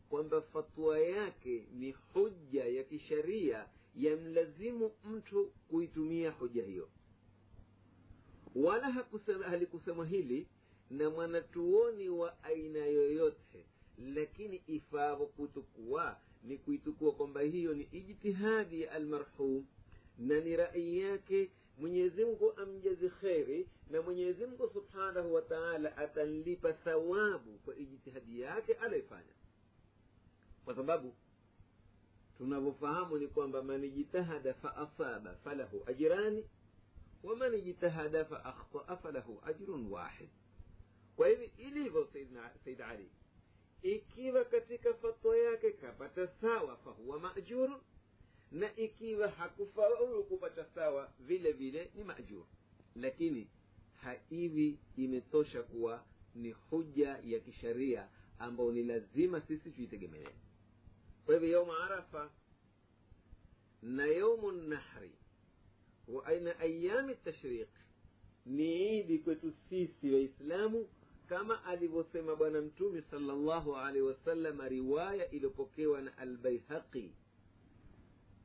kwamba 0.09 0.41
fatwa 0.41 0.99
yake 0.99 1.67
ni 1.73 1.91
hujja 1.91 2.65
ya 2.65 2.83
kisharia 2.83 3.65
yamlazimu 3.95 4.91
mtu 5.05 5.51
kuitumia 5.69 6.31
hoja 6.31 6.63
hiyo. 6.63 6.89
Wala 8.55 8.91
hakusema, 8.91 9.45
halikusema 9.45 10.05
hili 10.05 10.47
na 10.89 11.09
mwanatuoni 11.09 12.09
wa 12.09 12.43
aina 12.43 12.79
yoyote 12.85 13.65
lakini 13.97 14.61
ifaavo 14.67 15.25
kutukua 15.25 16.17
ni 16.43 16.57
kuitukua 16.57 17.11
kwamba 17.11 17.41
hiyo 17.41 17.73
ni 17.73 17.83
ijtihadi 17.91 18.81
ya 18.81 18.91
almarhum 18.91 19.65
na 20.17 20.39
ni 20.39 20.55
rai 20.55 20.99
yake 20.99 21.49
mwenyezi 21.79 22.25
mungu 22.25 22.53
amjazi 22.57 23.09
kheri 23.09 23.69
na 23.89 24.01
mwenyezi 24.01 24.45
mungu 24.45 24.69
subhanahu 24.73 25.33
wa 25.33 25.41
taala 25.41 25.97
atanlipa 25.97 26.73
thawabu 26.73 27.57
kwa 27.65 27.75
ijtihadi 27.77 28.41
yake 28.41 28.73
anaifanya 28.73 29.33
kwa 30.65 30.75
sababu 30.75 31.15
tunavyofahamu 32.37 33.17
ni 33.17 33.27
kwamba 33.27 33.63
man 33.63 33.83
ijtahada 33.83 34.53
fa 34.53 34.75
asaba 34.77 35.35
falahu 35.35 35.83
ajrani 35.85 36.45
waman 37.23 37.53
ijtahada 37.55 38.25
fa 38.25 38.45
akhtaa 38.45 38.97
falahu 38.97 39.41
ajrun 39.45 39.87
wahid. 39.91 40.29
Kwa 41.15 41.27
hivi 41.27 41.51
ilivyo 41.57 42.07
said 42.63 42.81
ali 42.81 43.09
ikiwa 43.81 44.45
katika 44.45 44.93
fatwa 44.93 45.37
yake 45.37 45.71
kapata 45.71 46.27
sawa 46.27 46.77
fahuwa 46.77 47.19
majurun 47.19 47.81
na 48.51 48.75
ikiwa 48.75 49.27
hakufaulu 49.29 50.23
kupata 50.23 50.65
sawa 50.75 51.11
vile 51.19 51.51
vile 51.51 51.91
ni 51.95 52.03
majur 52.03 52.45
lakini 52.95 53.47
haivi 53.93 54.79
imetosha 54.97 55.63
kuwa 55.63 56.03
ni 56.35 56.51
huja 56.51 57.19
ya 57.25 57.39
kisharia 57.39 58.09
ambayo 58.39 58.71
ni 58.71 58.83
lazima 58.83 59.41
sisi 59.41 59.71
tuitegemelee 59.71 60.35
kwa 61.25 61.33
hivyo 61.33 61.49
yaumu 61.49 61.73
arafa 61.73 62.31
na 63.81 64.05
yaumu 64.05 64.51
nahri 64.51 65.11
wa 66.07 66.25
aina 66.25 66.59
ayami 66.59 67.15
tashriq 67.15 67.69
ni 68.45 68.99
idi 68.99 69.19
kwetu 69.19 69.53
sisi 69.69 70.11
waislamu 70.13 70.89
kama 71.27 71.63
alivyosema 71.65 72.35
bwana 72.35 72.61
mtume 72.61 73.01
salllahu 73.01 73.75
alaihi 73.75 74.01
wasalama 74.01 74.69
riwaya 74.69 75.31
iliyopokewa 75.31 76.01
na 76.01 76.17
albaihaqi 76.17 77.11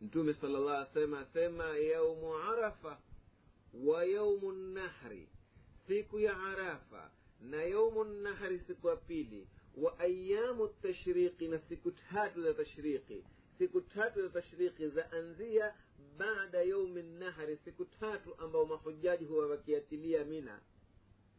mtume 0.00 0.34
sala 0.34 0.58
llah 0.58 0.88
asema 1.22 1.76
yaumu 1.78 2.36
arafa 2.36 3.00
wa 3.84 4.04
yaumu 4.04 4.52
nahri 4.52 5.28
siku 5.86 6.20
ya 6.20 6.36
arafa 6.42 7.10
na 7.40 7.62
yaumu 7.62 8.04
nahri 8.04 8.58
siku 8.66 8.88
ya 8.88 8.96
pili 8.96 9.48
wa 9.76 9.98
ayamu 9.98 10.68
tashriqi 10.68 11.48
na 11.48 11.58
siku 11.58 11.90
tatu 11.90 12.42
za 12.42 12.54
tashriqi 12.54 13.24
siku 13.58 13.80
tatu 13.80 14.22
za 14.22 14.28
tashriqi 14.28 14.88
zaanzia 14.88 15.74
baada 16.18 16.62
yaumi 16.62 17.02
nahri 17.02 17.58
siku 17.64 17.84
tatu 17.84 18.34
ambao 18.38 18.66
mahujaji 18.66 19.24
huwa 19.24 19.46
wakiatilia 19.46 20.24
mina. 20.24 20.60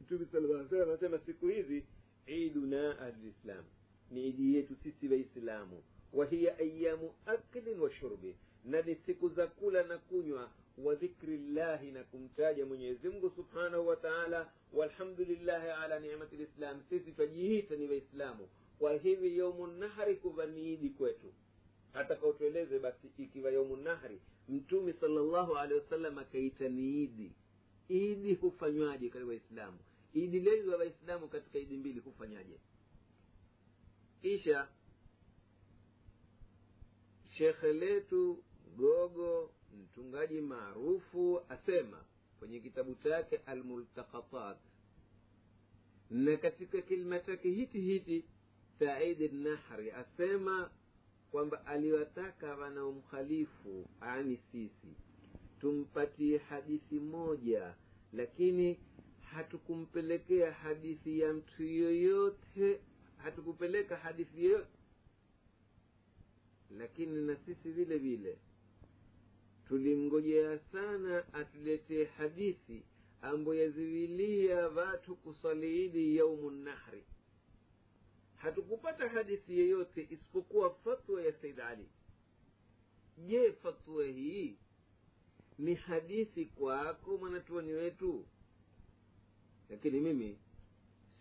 Mtume 0.02 0.26
sala 0.32 0.98
salam 1.00 1.20
siku 1.26 1.48
hizi 1.48 1.86
iduna 2.26 3.00
ahlislam 3.00 3.64
ni 4.12 4.28
idi 4.28 4.56
yetu 4.56 4.76
sisi 4.84 5.08
waislamu 5.08 5.84
wahiya 6.16 6.58
ayamu 6.60 7.14
aklin 7.26 7.80
wa 7.80 7.92
shurbi. 7.92 8.36
Na 8.66 8.82
ni 8.82 8.96
siku 8.96 9.30
za 9.30 9.48
kula 9.48 9.84
na 9.84 9.98
kunywa 9.98 10.52
wa 10.78 10.96
dhikri 10.96 11.38
llahi 11.38 11.92
na 11.92 12.04
kumtaja 12.04 12.66
mwenyezi 12.66 13.10
mungu 13.10 13.30
subhanahu 13.36 13.88
wa 13.88 13.96
taala. 13.96 14.52
Walhamdulillahi 14.74 15.70
ala 15.70 16.00
nimati 16.00 16.36
lislam 16.36 16.82
sisi 16.90 17.12
twajiita 17.12 17.76
ni 17.76 17.88
waislamu. 17.88 18.48
Kwa 18.80 18.94
hivi 18.94 19.38
yaumu 19.38 19.68
nahari 19.68 20.16
kuva 20.16 20.46
ni 20.46 20.74
idi 20.74 20.90
kwetu 20.90 21.34
atakaotueleze 21.94 22.80
basi 22.80 23.08
ikiwa 23.18 23.52
yaumu 23.52 23.78
nahri 23.78 24.22
mtume 24.50 24.94
salllahu 24.94 25.58
alehi 25.58 25.80
wasallam 25.82 26.18
akaita 26.20 26.70
ni 26.70 27.04
idi. 27.04 27.32
Idi 27.90 28.34
hufanywaje 28.34 29.10
katika 29.10 29.30
waislamu? 29.30 29.78
Idi 30.14 30.40
lezi 30.40 30.70
wa 30.70 30.78
waislamu 30.78 31.28
katika 31.28 31.60
idi 31.60 31.78
mbili 31.78 32.00
hufanyaje? 32.00 32.60
Kisha 34.22 34.68
shekhe 37.38 37.74
letu 37.74 38.44
gogo 38.78 39.52
mtungaji 39.82 40.42
maarufu 40.42 41.42
asema 41.50 42.04
kwenye 42.40 42.60
kitabu 42.60 42.96
chake 42.96 43.38
almultakatat 43.38 44.58
na 46.10 46.38
katika 46.38 46.82
kilima 46.82 47.20
chake 47.20 47.52
hiti 47.52 47.82
hiti 47.82 48.26
saidi 48.80 49.28
nahri 49.30 49.92
asema 49.92 50.70
kwamba 51.32 51.66
aliwataka 51.66 52.56
wanaomkhalifu 52.56 53.86
ani 54.02 54.40
sisi 54.52 54.96
tumpatie 55.60 56.38
hadithi 56.38 57.00
moja 57.00 57.74
lakini 58.14 58.80
hatukumpelekea 59.22 60.52
hadithi 60.54 61.20
ya 61.20 61.34
mtu 61.34 61.64
yoyote 61.64 62.80
hatukupeleka 63.18 63.96
hadithi 63.98 64.44
yoyote 64.46 64.68
lakini 66.72 67.22
na 67.22 67.36
sisi 67.36 67.72
vile 67.72 67.98
vile 67.98 68.38
tulimngojea 69.68 70.60
sana 70.60 71.34
atuletee 71.34 72.06
hadithi 72.06 72.84
ambayo 73.22 73.62
yaziwilia 73.62 74.68
watu 74.68 75.16
kusaliidi 75.16 76.18
yaumu 76.18 76.52
nahri. 76.52 77.04
Hatukupata 78.36 79.10
hadithi 79.10 79.60
yeyote 79.60 80.08
isipokuwa 80.10 80.74
fatwa 80.76 81.22
ya 81.24 81.34
said 81.34 81.60
ali. 81.60 81.90
Je 83.18 83.52
fatwa 83.52 84.06
hii 84.06 84.58
ni 85.60 85.74
hadithi 85.76 86.46
kwako 86.46 87.18
mwanatuoni 87.18 87.74
wetu? 87.74 88.26
Lakini 89.70 90.00
mimi 90.02 90.38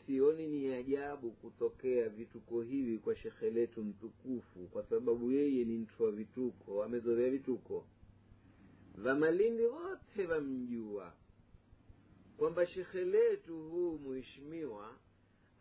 sioni 0.07 0.47
ni 0.47 0.75
ajabu 0.75 1.31
kutokea 1.31 2.09
vituko 2.09 2.63
hivi 2.63 2.99
kwa 2.99 3.17
shekhe 3.17 3.51
letu 3.51 3.85
mtukufu 3.85 4.59
kwa 4.73 4.85
sababu 4.85 5.33
yeye 5.33 5.65
ni 5.65 5.79
mtu 5.79 6.03
wa 6.03 6.11
vituko 6.13 6.85
amezoea 6.85 7.31
vituko. 7.31 7.87
Vamalindi 8.95 9.63
wote 9.67 10.27
vamjua 10.27 11.13
kwamba 12.37 12.67
shekhe 12.67 13.05
letu 13.05 13.63
huu 13.71 13.99
mheshimiwa 13.99 14.97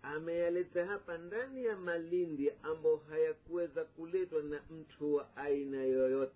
ameyaleta 0.01 0.85
hapa 0.85 1.17
ndani 1.17 1.63
ya 1.65 1.77
malindi 1.77 2.51
ambayo 2.63 2.97
hayakuweza 2.97 3.85
kuletwa 3.85 4.43
na 4.43 4.61
mtu 4.69 5.13
wa 5.13 5.35
aina 5.37 5.83
yoyote. 5.83 6.35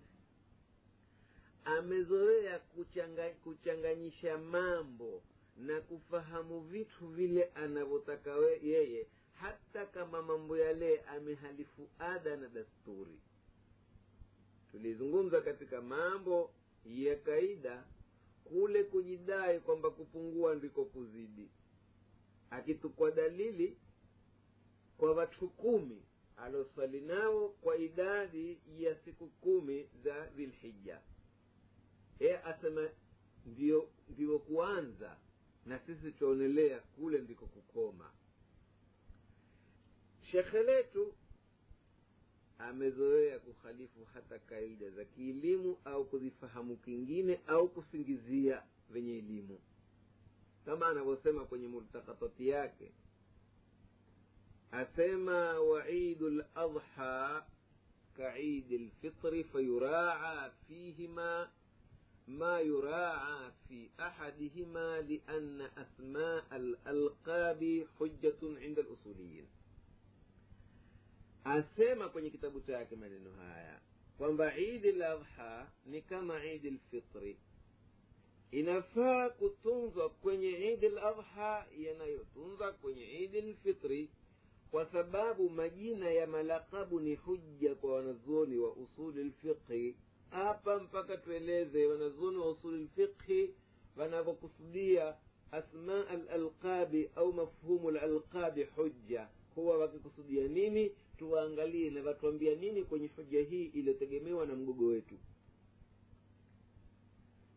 Amezoea 1.65 2.60
kuchanga, 2.60 3.30
kuchanganyisha 3.30 4.38
mambo 4.38 5.24
na 5.58 5.82
kufahamu 5.82 6.60
vitu 6.62 7.08
vile 7.08 7.43
anavyotaka 7.43 8.32
yeye 8.62 9.08
hata 9.34 9.86
kama 9.86 10.22
mambo 10.22 10.58
yale 10.58 11.02
amehalifu 11.02 11.89
ada 12.00 12.38
na 12.38 12.48
dasturi. 12.50 13.20
Tulizungumza 14.72 15.41
katika 15.41 15.82
mambo 15.82 16.52
ya 16.86 17.15
kaida 17.15 17.84
kule 18.43 18.84
kujidai 18.84 19.60
kwamba 19.60 19.91
kupungua 19.91 20.56
ndiko 20.56 20.86
kuzidi. 20.86 21.50
Akitukwa 22.50 23.12
dalili 23.12 23.78
kwa 24.98 25.13
watu 25.13 25.50
kumi 25.50 26.02
aloswali 26.38 27.02
nao 27.02 27.50
kwa 27.50 27.78
idadi 27.78 28.60
ya 28.80 28.96
siku 28.96 29.28
kumi 29.28 29.89
za 30.04 30.26
dhilhija 30.26 31.02
e 32.20 32.34
asema 32.36 32.89
ndio 33.46 33.89
ndio 34.10 34.39
kuanza 34.39 35.17
na 35.67 35.80
sisi 35.80 36.12
twaonelea 36.12 36.80
kule 36.80 37.19
ndiko 37.19 37.45
kukoma. 37.45 38.12
Shekhe 40.32 40.63
letu 40.63 41.13
amezoea 42.60 43.39
kukhalifu 43.39 44.06
hata 44.13 44.39
kaida 44.39 44.89
za 44.89 45.06
kielimu 45.06 45.77
au 45.86 46.06
kuzifahamu 46.06 46.77
kingine 46.77 47.39
au 47.47 47.69
kusingizia 47.69 48.63
venye 48.89 49.17
elimu. 49.17 49.60
Kama 50.65 50.88
anavyosema 50.88 51.45
kwenye 51.45 51.67
multakatati 51.67 52.49
yake 52.49 52.91
asema 54.71 55.60
waidu 55.60 56.30
ladha 56.30 57.45
kaidi 58.17 58.77
lfitri 58.77 59.43
fayuraa 59.43 60.49
fihima 60.67 61.49
ما 62.28 62.60
يراعى 62.60 63.52
في 63.70 63.90
أحدهما 64.00 65.02
لأن 65.02 65.62
أسماء 65.62 66.46
الألقاب 66.56 67.88
حجة 68.00 68.40
عند 68.44 68.80
الأصوليين 68.80 69.48
asema 71.46 72.10
kwenye 72.10 72.30
kitabu 72.30 72.62
chake 72.62 72.96
maneno 72.96 73.32
haya 73.32 73.80
kwamba 74.18 74.58
idi 74.58 74.92
ladha 74.92 75.72
ni 75.86 76.02
kama 76.02 76.46
idi 76.46 76.70
lfitri 76.72 77.38
inafaa 78.52 79.30
kutunzwa 79.30 80.10
kwenye 80.10 80.74
idi 80.74 80.90
ladha 80.90 81.66
yanayotunzwa 81.78 82.72
kwenye 82.74 83.12
idi 83.12 83.42
lfitri 83.42 84.10
kwa 84.72 84.86
sababu 84.86 85.50
majina 85.50 86.10
ya 86.10 86.28
malakabu 86.28 87.00
ni 87.00 87.16
hujja 87.16 87.76
kwa 87.76 87.96
wanazuoni 87.96 88.58
wa 88.58 88.74
usuli 88.74 89.24
lfiqhi 89.24 89.96
hapa 90.30 90.80
mpaka 90.80 91.18
tueleze 91.18 91.88
wanazuoni 91.88 92.38
wa 92.38 92.52
usuli 92.52 92.84
lfiqhi 92.84 93.54
wanavyokusudia 93.96 95.16
asma 95.52 96.08
alalqabi 96.08 97.10
au 97.16 97.34
mafhumu 97.34 97.92
lalqabi 97.92 98.63
hujja. 98.63 99.28
Huwa 99.56 99.78
wakikusudia 99.78 100.48
nini? 100.48 100.92
Tuwaangalie 101.18 101.90
na 101.90 102.04
watuambia 102.04 102.56
nini 102.56 102.84
kwenye 102.84 103.08
hoja 103.08 103.42
hii 103.42 103.66
iliyotegemewa 103.66 104.46
na 104.46 104.56
mgogo 104.56 104.86
wetu. 104.88 105.16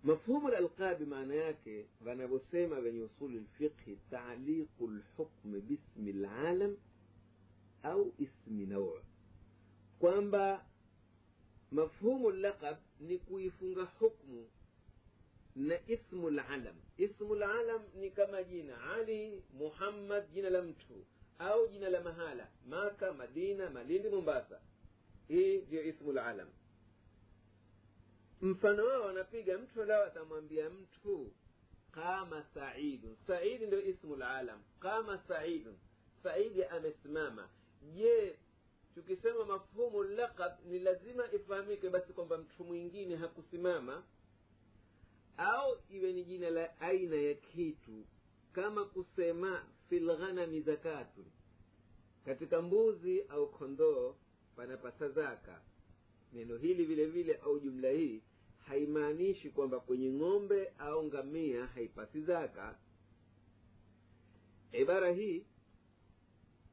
Mafhumu 0.04 0.48
lalqabi 0.48 1.04
maana 1.04 1.35
yake 1.35 1.87
wanavyosema 2.06 2.76
wenye 2.78 3.00
usuli 3.02 3.38
lfiqhi 3.38 3.98
taaliqu 4.11 4.87
lhukmi 4.88 5.61
bismi 5.61 6.12
lalam 6.12 6.76
au 7.83 8.12
ismi 8.18 8.66
nau 8.66 8.98
kwamba 9.98 10.64
mafhumu 11.70 12.30
laqab 12.30 12.76
ni 13.00 13.18
kuifunga 13.18 13.85
hukmu 13.85 14.50
na 15.56 15.78
ismu 15.88 16.30
lalam 16.30 16.74
ismu 16.98 17.35
lalam 17.35 17.83
ni 17.94 18.11
kama 18.11 18.42
jina 18.42 18.92
ali 18.94 19.42
muhammad 19.52 20.33
jina 20.35 20.50
la 20.50 20.62
mtu 20.62 21.04
au 21.38 21.68
jina 21.68 21.88
la 21.90 22.00
mahala 22.00 22.48
maka 22.66 23.12
madina 23.12 23.70
malindi 23.70 24.09
mombasa. 24.09 24.61
Hii 25.28 25.59
ndiyo 25.59 25.83
ismu 25.85 26.12
lalam 26.12 26.48
mfano 28.42 28.85
wao 28.87 29.02
wanapiga 29.02 29.59
mtu 29.59 29.85
lao 29.85 30.04
atamwambia 30.04 30.70
mtu 30.70 31.33
qama 31.92 32.44
saidun 32.54 33.16
saidi 33.26 33.66
ndio 33.66 33.83
ismu 33.87 34.16
lalam 34.16 34.62
qama 34.80 35.18
saidun 35.28 35.76
saidi 36.22 36.64
amesimama. 36.64 37.48
Je 37.94 38.37
tukisema 38.94 39.44
mafhumu 39.44 40.03
laqab 40.03 40.53
ni 40.66 40.79
lazima 40.79 41.33
ifahamike 41.33 41.90
basi 41.90 42.12
kwamba 42.12 42.38
mtu 42.38 42.64
mwingine 42.64 43.16
hakusimama 43.16 44.03
au 45.37 45.76
iwe 45.90 46.12
ni 46.12 46.24
jina 46.24 46.50
la 46.50 46.81
aina 46.81 47.16
ya 47.16 47.35
kitu 47.35 48.05
kama 48.53 48.85
kusema 48.85 49.64
fi 49.88 50.00
lghanami 50.00 50.61
zakatun 50.61 51.24
katika 52.24 52.62
mbuzi 52.62 53.22
au 53.22 53.48
kondoo 53.50 54.14
panapasa 54.57 55.09
zaka. 55.09 55.61
Neno 56.33 56.57
hili 56.57 56.85
vile 56.85 57.07
vile 57.07 57.35
au 57.35 57.61
jumla 57.61 57.90
hii 57.90 58.22
haimaanishi 58.66 59.50
kwamba 59.50 59.81
kwenye 59.81 60.12
ng'ombe 60.12 60.72
au 60.79 61.05
ngamia 61.05 61.66
haipasi 61.66 62.22
zaka. 62.22 62.79
Ibara 64.72 65.11
hii 65.12 65.44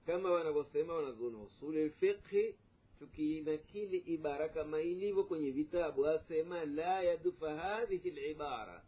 kama 0.07 0.31
wanavyosema 0.31 0.93
wanazuoni 0.93 1.35
usuli 1.37 1.85
lfiqhi 1.85 2.55
tukiinakili 2.99 3.97
ibara 3.97 4.49
kama 4.49 4.81
ilivyo 4.81 5.23
kwenye 5.23 5.51
vitabu 5.51 6.07
asema 6.07 6.65
la 6.65 7.01
yadufa 7.03 7.55
hadhihi 7.55 8.11
libara 8.11 8.83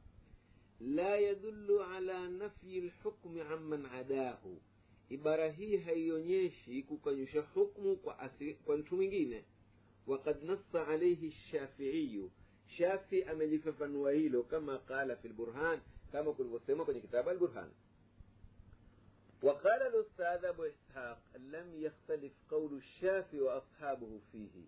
la 0.80 1.18
yadullu 1.18 1.84
ala 1.84 2.28
nafyi 2.30 2.82
lhukmi 2.82 3.42
amman 3.42 3.86
adahu 3.86 4.62
ibara 5.10 5.50
hii 5.52 5.78
haionyeshi 5.78 6.84
kukanyusha 6.84 7.42
hukmu 7.42 7.96
kwa, 7.98 8.20
asi, 8.20 8.54
kwa 8.54 8.78
mtu 8.78 8.96
mwingine 8.96 9.46
wakad 10.08 10.44
nassa 10.44 10.88
alaihi 10.88 11.32
shafiiyu 11.32 12.32
shafi 12.66 13.24
amelifafanua 13.24 14.12
hilo 14.12 14.44
kama 14.44 14.78
qala 14.78 15.16
fi 15.16 15.28
lburhan 15.28 15.80
kama 16.12 16.34
kulivyosema 16.34 16.86
kwenye 16.86 17.02
kitabu 17.02 17.30
alburhan 17.30 17.70
وقال 19.42 19.82
الأستاذ 19.82 20.46
أبو 20.46 20.64
إسحاق 20.64 21.22
لم 21.38 21.76
يختلف 21.76 22.34
قول 22.50 22.78
الشافي 22.78 23.42
وأصحابه 23.42 24.20
فيه. 24.32 24.66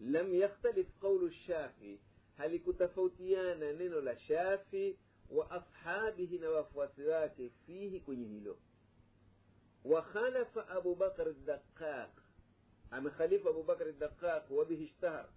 لم 0.00 0.34
يختلف 0.34 0.86
قول 1.02 1.24
الشافي 1.24 1.98
هل 2.36 2.56
كتفوتيانا 2.56 3.72
نينو 3.72 3.98
لشافي 3.98 4.96
وأصحابه 5.30 6.38
نوافواسواك 6.42 7.50
فيه 7.66 8.00
كنهلو 8.00 8.56
وخالف 9.84 10.58
أبو 10.58 10.94
بكر 10.94 11.26
الدقاق. 11.26 12.10
أم 12.92 13.10
خليف 13.10 13.46
أبو 13.46 13.62
بكر 13.62 13.86
الدقاق 13.86 14.52
وبه 14.52 14.84
اشتهر. 14.84 15.28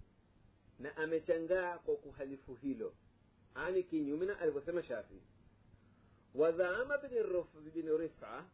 نأمي 0.80 1.20
تنقاق 1.20 1.90
وكو 1.90 2.12
هلو 2.64 2.92
عاني 3.56 3.84
كنيو 3.84 4.18
من 4.18 4.30
ألف 4.30 4.80
شافي 4.88 5.20
وزعم 6.36 6.92
ابن 6.92 7.18
الرف 7.18 7.48
بن 7.58 7.90
رفعة. 7.92 8.46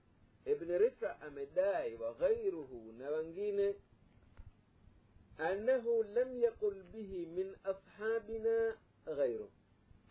ابن 0.47 0.71
رفعة 0.71 1.27
أمداي 1.27 1.95
وغيره 1.95 2.91
نوانجين 2.99 3.73
أنه 5.39 6.03
لم 6.03 6.35
يقل 6.37 6.83
به 6.93 7.25
من 7.25 7.55
أصحابنا 7.65 8.75
غيره. 9.07 9.49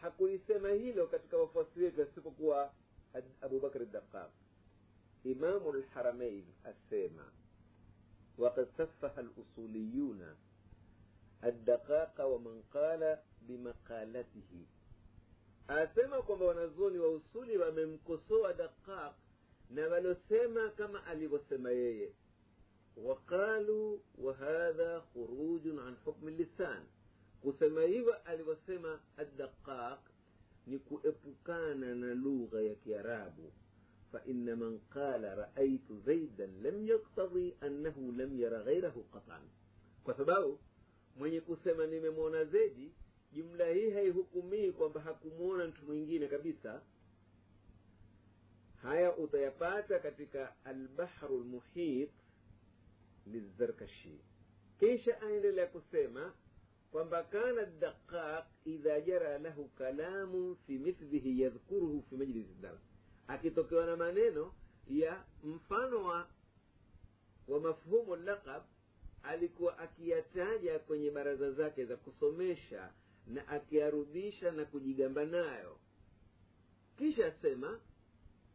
hakulisema 0.02 0.68
hilo 0.68 1.06
katika 1.06 1.36
wafuasi 1.36 1.80
wetu 1.80 2.02
asipokuwa 2.02 2.72
abubakr 3.40 3.84
daqaq 3.86 4.30
imamu 5.24 5.72
lharamain 5.72 6.44
asema 6.64 7.32
وقد 8.38 8.68
سفه 8.78 9.20
الأصوليون 9.20 10.36
الدقاق 11.44 12.20
ومن 12.26 12.62
قال 12.74 13.18
بمقالته. 13.40 14.66
Asema 15.68 16.22
kwamba 16.22 16.44
wanazuoni 16.46 16.98
wa 16.98 17.08
usuli 17.08 17.58
wamemkosoa 17.58 18.52
daqaq 18.52 19.14
na 19.70 19.88
walosema 19.88 20.68
kama 20.70 21.06
alivyosema 21.06 21.70
yeye 21.70 22.12
waqalu 22.96 24.00
wahadha 24.18 25.00
khurujun 25.00 25.78
an 25.78 25.96
hukmi 26.04 26.32
lisan 26.32 26.84
kusema 27.40 27.82
hivyo 27.82 28.14
alivyosema 28.24 29.00
addaqaq 29.16 29.98
ni 30.66 30.78
kuepukana 30.78 31.94
na 31.94 32.14
lugha 32.14 32.62
ya 32.62 32.74
kiarabu 32.74 33.52
فإن 34.12 34.58
من 34.58 34.78
قال 34.94 35.38
رأيت 35.38 35.92
زيدا 36.06 36.46
لم 36.46 36.86
يقتضي 36.86 37.54
أنه 37.62 38.12
لم 38.16 38.40
ير 38.40 38.54
غيره 38.56 39.04
قطعا 39.12 39.40
فسبب 40.06 40.58
mwenye 41.16 41.40
kusema 41.40 41.86
nimemwona 41.86 42.44
zedi 42.44 42.92
jumla 43.32 43.66
hii 43.68 43.90
haihukumii 43.90 44.72
kwamba 44.72 45.00
hakumwona 45.00 45.64
mtu 45.66 45.86
mwingine 45.86 46.26
kabisa. 46.26 46.82
Haya 48.82 49.16
utayapata 49.16 49.98
katika 49.98 50.64
albahru 50.64 51.38
lmuhit 51.40 52.10
lizarkashi. 53.26 54.20
Kisha 54.78 55.20
aendelea 55.20 55.66
kusema 55.66 56.32
kwamba 56.92 57.22
kana 57.22 57.64
daqaq 57.64 58.44
idha 58.64 59.00
jara 59.00 59.38
lahu 59.38 59.68
kalamun 59.68 60.56
fi 60.66 60.78
mithlihi 60.78 61.40
yadhkuruhu 61.42 62.02
fi 62.02 62.16
majlisi 62.16 62.54
dars 62.62 62.80
akitokewa 63.28 63.86
na 63.86 63.96
maneno 63.96 64.54
ya 64.90 65.24
mfano 65.44 66.04
wa 66.04 66.28
wa 67.48 67.60
mafhumu 67.60 68.16
laqab 68.16 68.62
alikuwa 69.22 69.78
akiyataja 69.78 70.78
kwenye 70.78 71.10
baraza 71.10 71.52
zake 71.52 71.84
za 71.84 71.96
kusomesha 71.96 72.92
na 73.26 73.48
akiyarudisha 73.48 74.50
na 74.52 74.64
kujigamba 74.64 75.24
nayo. 75.24 75.78
Kisha 76.98 77.26
asema 77.26 77.80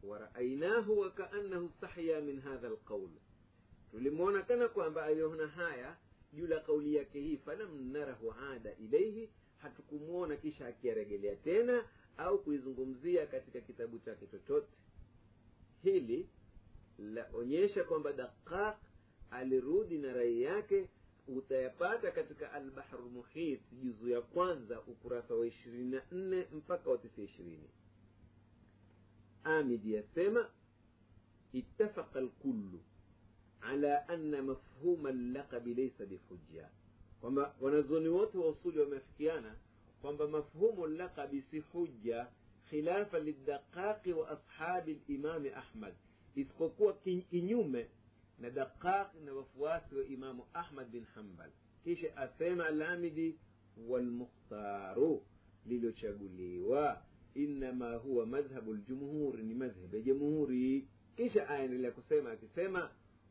waraainahu 0.02 0.98
wakaannahu 0.98 1.68
stahya 1.68 2.20
min 2.20 2.40
hadha 2.40 2.68
lqaul 2.68 3.10
tulimwona 3.90 4.42
kana 4.42 4.68
kwamba 4.68 5.02
aliona 5.04 5.46
haya 5.48 5.96
juu 6.32 6.46
la 6.46 6.60
kauli 6.60 6.94
yake 6.94 7.20
hii 7.20 7.36
falam 7.36 7.92
narahu 7.92 8.32
ada 8.32 8.74
ilaihi 8.76 9.30
hatukumwona 9.56 10.36
kisha 10.36 10.66
akiyaregelea 10.66 11.36
tena 11.36 11.84
au 12.16 12.38
kuizungumzia 12.42 13.26
katika 13.26 13.60
kitabu 13.60 13.98
chake 13.98 14.26
chochote. 14.26 14.72
Hili 15.82 16.28
laonyesha 16.98 17.84
kwamba 17.84 18.12
daqaq 18.12 18.76
alirudi 19.30 19.98
na 19.98 20.12
rai 20.12 20.42
yake 20.42 20.88
utayapata 21.28 22.10
katika 22.10 22.52
albahru 22.52 23.10
muhit 23.10 23.60
juzu 23.82 24.08
ya 24.08 24.20
kwanza 24.20 24.80
ukurasa 24.80 25.34
wa 25.34 25.46
ishirini 25.46 25.90
na 25.90 26.02
nne 26.12 26.46
mpaka 26.52 26.90
wa 26.90 26.98
tisa 26.98 27.22
ishirini 27.22 27.68
amidi 29.44 29.94
yasema 29.94 30.50
ittafaqa 31.52 32.20
lkullu 32.20 32.80
ala 33.60 34.08
anna 34.08 34.42
mafhuma 34.42 35.12
llaqabi 35.12 35.74
laysa 35.74 36.06
bihujja 36.06 36.68
kwamba 37.20 37.54
wanazuoni 37.60 38.08
wote 38.08 38.38
wa 38.38 38.48
usuli 38.48 38.78
wameafikiana 38.80 39.56
kwamba 40.02 40.28
mafhumu 40.28 40.86
llaqabi 40.86 41.42
si 41.50 41.58
hujja 41.60 42.26
khilafa 42.70 43.18
lidaqaqi 43.18 44.12
wa 44.12 44.28
ashabi 44.30 45.00
limami 45.08 45.48
ahmad 45.48 45.94
isipokuwa 46.34 46.92
kinyume 47.30 47.88
na 48.38 48.50
daqaq 48.50 49.14
na 49.24 49.32
wafuasi 49.34 49.94
wa 49.94 50.04
imamu 50.04 50.44
ahmad 50.52 50.88
bin 50.90 51.04
hambal 51.04 51.50
kisha 51.84 52.16
asema 52.16 52.66
alamidi 52.66 53.38
walmukhtaru 53.88 55.22
lililochaguliwa 55.66 57.02
innama 57.34 57.94
huwa 57.94 58.26
madhhabu 58.26 58.74
ljumhuri 58.74 59.42
ni 59.42 59.54
madhhab 59.54 59.94
ya 59.94 60.00
jamhuri 60.00 60.88
kisha 61.16 61.48
aendelea 61.48 61.90
kusema 61.90 62.30
akisema 62.30 62.90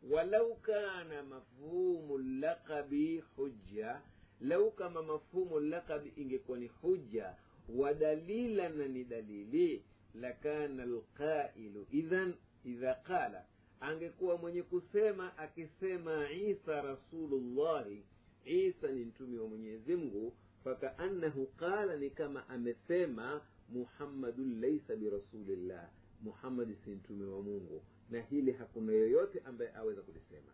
walau 0.10 0.56
kana 0.56 1.24
mafhumu 1.24 2.18
llaqabi 2.18 3.20
hujja 3.36 4.02
lau 4.42 4.72
kama 4.72 5.04
mafhumu 5.04 5.60
llaqabi 5.60 6.14
ingekuwa 6.16 6.58
ni 6.60 6.68
hujja 6.68 7.36
wa 7.70 7.94
dalila 7.94 8.70
na 8.70 8.88
ni 8.88 9.04
dalili 9.04 9.84
lakana 10.14 10.86
lqailu 10.86 11.88
idhan 11.92 12.34
idha 12.64 12.94
qala 12.96 13.46
angekuwa 13.80 14.38
mwenye 14.38 14.64
kusema 14.64 15.38
akisema 15.38 16.32
isa 16.32 16.82
rasulullahi 16.82 18.04
isa 18.46 18.88
ni 18.88 19.06
mtume 19.06 19.40
wa 19.40 19.48
mwenyezi 19.48 19.96
mungu 19.96 20.34
fakaannahu 20.64 21.46
qala 21.46 21.96
ni 21.96 22.10
kama 22.10 22.50
amesema 22.50 23.42
muhammadun 23.70 24.62
laisa 24.62 24.96
birasulillah 24.96 25.90
muhammadi 26.22 26.76
si 26.84 26.90
mtume 26.90 27.26
wa 27.26 27.42
mungu. 27.42 27.84
Na 28.10 28.22
hili 28.22 28.52
hakuna 28.52 28.92
yoyote 28.94 29.40
ambaye 29.46 29.76
aweza 29.76 30.02
kulisema. 30.02 30.52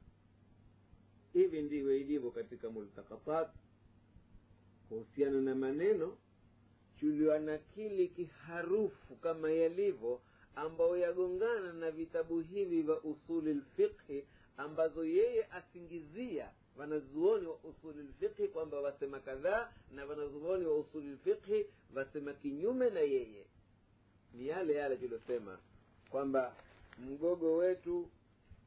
Hivi 1.33 1.61
ndivyo 1.61 1.97
ilivyo 1.97 2.31
katika 2.31 2.69
multakatat 2.69 3.49
kuhusiana 4.89 5.41
na 5.41 5.55
maneno 5.55 6.17
tuliwanakili 6.99 8.07
kiharufu 8.07 9.15
kama 9.15 9.51
yalivyo 9.51 10.21
ambayo 10.55 10.97
yagongana 10.97 11.73
na 11.73 11.91
vitabu 11.91 12.39
hivi 12.39 12.81
vya 12.81 13.01
usuli 13.01 13.53
lfiqhi 13.53 14.25
ambazo 14.57 15.05
yeye 15.05 15.45
asingizia 15.45 16.51
wanazuoni 16.77 17.47
wa 17.47 17.55
usuli 17.63 18.03
lfiqhi 18.03 18.47
kwamba 18.47 18.79
wasema 18.81 19.19
kadhaa 19.19 19.71
na 19.91 20.05
wanazuoni 20.05 20.65
wa 20.65 20.77
usuli 20.77 21.07
lfiqhi 21.09 21.65
wasema 21.95 22.33
kinyume 22.33 22.89
na 22.89 22.99
yeye. 22.99 23.45
Ni 24.33 24.47
yale 24.47 24.73
yale 24.73 24.97
tuliosema 24.97 25.59
kwamba 26.09 26.55
mgogo 26.99 27.57
wetu 27.57 28.09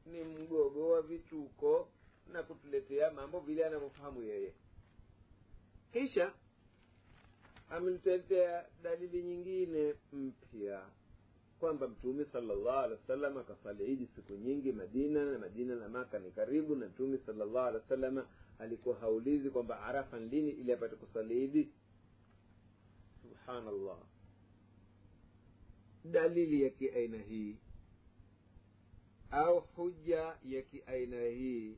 ni 0.05 0.23
mgogo 0.23 0.89
wa 0.89 1.01
vituko 1.01 1.87
na 2.31 2.43
kutuletea 2.43 3.11
mambo 3.11 3.39
vile 3.39 3.65
anavyofahamu 3.65 4.23
yeye. 4.23 4.53
Kisha 5.93 6.33
ametuletea 7.69 8.65
dalili 8.83 9.23
nyingine 9.23 9.86
kwamba 11.67 11.87
mtume 11.87 12.25
salllah 12.25 12.83
alehi 12.83 13.01
wa 13.01 13.07
sallam 13.07 13.37
akasali 13.37 13.85
idi 13.93 14.07
siku 14.15 14.33
nyingi 14.33 14.71
madina 14.71 15.25
na 15.25 15.39
madina 15.39 15.75
na 15.75 15.89
maka 15.89 16.19
ni 16.19 16.31
karibu 16.31 16.75
na 16.75 16.87
mtume 16.87 17.17
salllah 17.25 17.65
alehi 17.67 17.81
wa 17.83 17.89
sallam 17.89 18.25
alikuwa 18.59 18.95
haulizi 18.99 19.49
kwamba 19.49 19.81
arafa 19.81 20.19
lini 20.19 20.51
ili 20.51 20.71
apate 20.71 20.95
kusali 20.95 21.43
idi 21.43 21.69
subhanallah. 23.21 23.97
Dalili 26.05 26.63
ya 26.63 26.69
kiaina 26.69 27.17
hii 27.17 27.57
au 29.31 29.59
huja 29.59 30.37
ya 30.45 30.61
kiaina 30.61 31.21
hii 31.21 31.77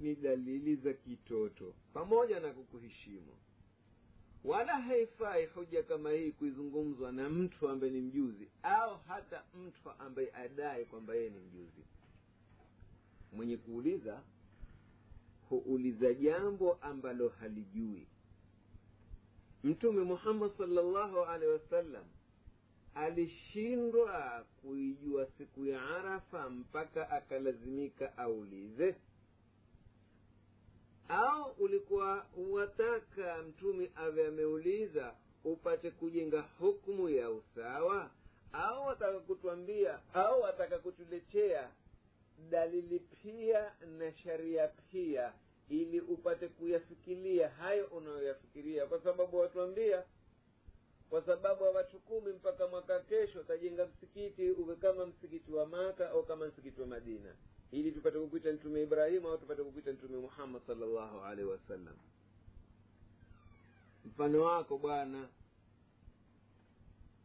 ni 0.00 0.14
dalili 0.16 0.76
za 0.76 0.92
kitoto 0.92 1.74
pamoja 1.92 2.40
na 2.40 2.52
kukuheshimu 2.52 3.32
wala 4.44 4.80
haifai 4.80 5.46
hoja 5.46 5.82
kama 5.82 6.10
hii 6.10 6.32
kuizungumzwa 6.32 7.12
na 7.12 7.28
mtu 7.28 7.68
ambaye 7.68 7.92
ni 7.92 8.00
mjuzi 8.00 8.48
au 8.62 8.98
hata 9.08 9.42
mtu 9.54 9.90
ambaye 9.98 10.32
adai 10.34 10.84
kwamba 10.84 11.14
yeye 11.14 11.30
ni 11.30 11.38
mjuzi. 11.38 11.84
Mwenye 13.32 13.56
kuuliza 13.56 14.22
huuliza 15.48 16.14
jambo 16.14 16.74
ambalo 16.74 17.28
halijui. 17.28 18.06
Mtume 19.64 20.02
muhammad 20.04 20.56
salllahu 20.58 21.24
alehi 21.24 21.52
wasallam 21.52 22.04
alishindwa 22.94 24.44
kuijua 24.62 25.26
siku 25.38 25.66
ya 25.66 25.82
arafa 25.82 26.50
mpaka 26.50 27.10
akalazimika 27.10 28.18
aulize 28.18 28.94
au 31.08 31.50
ulikuwa 31.58 32.26
wataka 32.50 33.42
mtume 33.42 33.90
awe 33.96 34.26
ameuliza 34.26 35.14
upate 35.44 35.90
kujenga 35.90 36.40
hukumu 36.58 37.08
ya 37.08 37.30
usawa? 37.30 38.10
Au 38.52 38.86
wataka 38.86 39.20
kutwambia 39.20 40.00
au 40.14 40.40
wataka 40.42 40.78
kutuletea 40.78 41.70
dalili 42.50 42.98
pia 42.98 43.72
na 43.98 44.12
sharia 44.14 44.68
pia 44.68 45.32
ili 45.68 46.00
upate 46.00 46.48
kuyafikiria 46.48 47.48
hayo 47.48 47.86
unayoyafikiria? 47.86 48.86
Kwa 48.86 49.00
sababu 49.02 49.38
watuambia 49.38 50.04
kwa 51.10 51.22
sababu 51.22 51.64
ya 51.64 51.70
watu 51.70 51.98
kumi 51.98 52.32
mpaka 52.32 52.66
mwaka 52.66 53.00
kesho 53.00 53.40
utajenga 53.40 53.86
msikiti 53.86 54.50
uwe 54.50 54.76
kama 54.76 55.06
msikiti 55.06 55.52
wa 55.52 55.66
maka 55.66 56.10
au 56.10 56.22
kama 56.22 56.46
msikiti 56.46 56.80
wa 56.80 56.86
madina 56.86 57.36
ili 57.72 57.92
tupate 57.92 58.18
kukwita 58.18 58.52
mtume 58.52 58.82
ibrahimu 58.82 59.28
au 59.28 59.38
tupate 59.38 59.62
kukwita 59.62 59.92
mtume 59.92 60.18
muhammad 60.18 60.62
salllahu 60.66 61.20
alaihi 61.20 61.50
wasallam? 61.50 61.94
Mfano 64.04 64.42
wako 64.42 64.78
bwana 64.78 65.28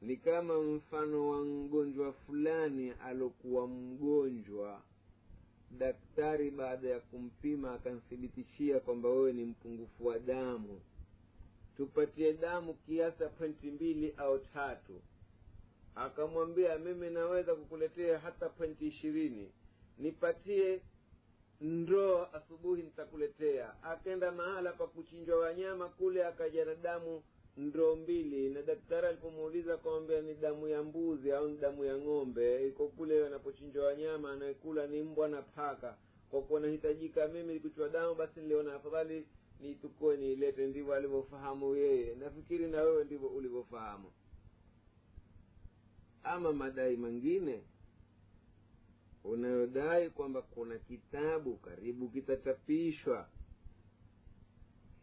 ni 0.01 0.17
kama 0.17 0.61
mfano 0.61 1.29
wa 1.29 1.45
mgonjwa 1.45 2.13
fulani 2.13 2.91
alokuwa 2.91 3.67
mgonjwa 3.67 4.81
daktari 5.77 6.51
baada 6.51 6.89
ya 6.89 6.99
kumpima 6.99 7.73
akamthibitishia 7.73 8.79
kwamba 8.79 9.09
wewe 9.09 9.33
ni 9.33 9.45
mpungufu 9.45 10.05
wa 10.05 10.19
damu. 10.19 10.81
Tupatie 11.77 12.33
damu 12.33 12.73
kiasi 12.73 13.23
pointi 13.37 13.71
mbili 13.71 14.13
au 14.17 14.39
tatu. 14.39 15.01
Akamwambia 15.95 16.77
mimi 16.77 17.09
naweza 17.09 17.55
kukuletea 17.55 18.19
hata 18.19 18.49
pointi 18.49 18.87
ishirini 18.87 19.51
nipatie 19.97 20.81
ndoo 21.61 22.25
asubuhi 22.33 22.83
nitakuletea. 22.83 23.83
Akenda 23.83 24.31
mahala 24.31 24.71
pa 24.73 24.87
kuchinjwa 24.87 25.37
wanyama 25.39 25.89
kule 25.89 26.25
akaja 26.25 26.65
na 26.65 26.75
damu 26.75 27.23
ndoo 27.57 27.95
mbili. 27.95 28.49
Na 28.49 28.61
daktari 28.61 29.07
alipomuuliza 29.07 29.73
akamwambia 29.73 30.21
ni 30.21 30.33
damu 30.35 30.67
ya 30.67 30.83
mbuzi 30.83 31.31
au 31.31 31.47
ni 31.47 31.57
damu 31.57 31.85
ya 31.85 31.97
ng'ombe 31.97 32.67
iko 32.67 32.87
kule 32.87 33.21
wanapochinjwa 33.21 33.85
wanyama 33.85 34.31
anayekula 34.31 34.87
ni 34.87 35.01
mbwa 35.01 35.27
na 35.27 35.41
paka. 35.41 35.97
Kwa 36.31 36.41
kuwa 36.41 36.59
nahitajika 36.59 37.27
mimi 37.27 37.59
kuchwa 37.59 37.89
damu 37.89 38.15
basi 38.15 38.39
niliona 38.39 38.75
afadhali 38.75 39.27
niitukue 39.59 40.17
niilete 40.17 40.67
ndivyo 40.67 40.93
alivyofahamu 40.93 41.75
yeye. 41.75 42.15
Nafikiri 42.15 42.67
na 42.67 42.81
wewe 42.81 43.03
ndivyo 43.03 43.27
ulivyofahamu. 43.27 44.11
Ama 46.23 46.53
madai 46.53 46.97
mengine 46.97 47.63
unayodai 49.23 50.09
kwamba 50.09 50.41
kuna 50.41 50.77
kitabu 50.79 51.57
karibu 51.57 52.09
kitachapishwa. 52.09 53.29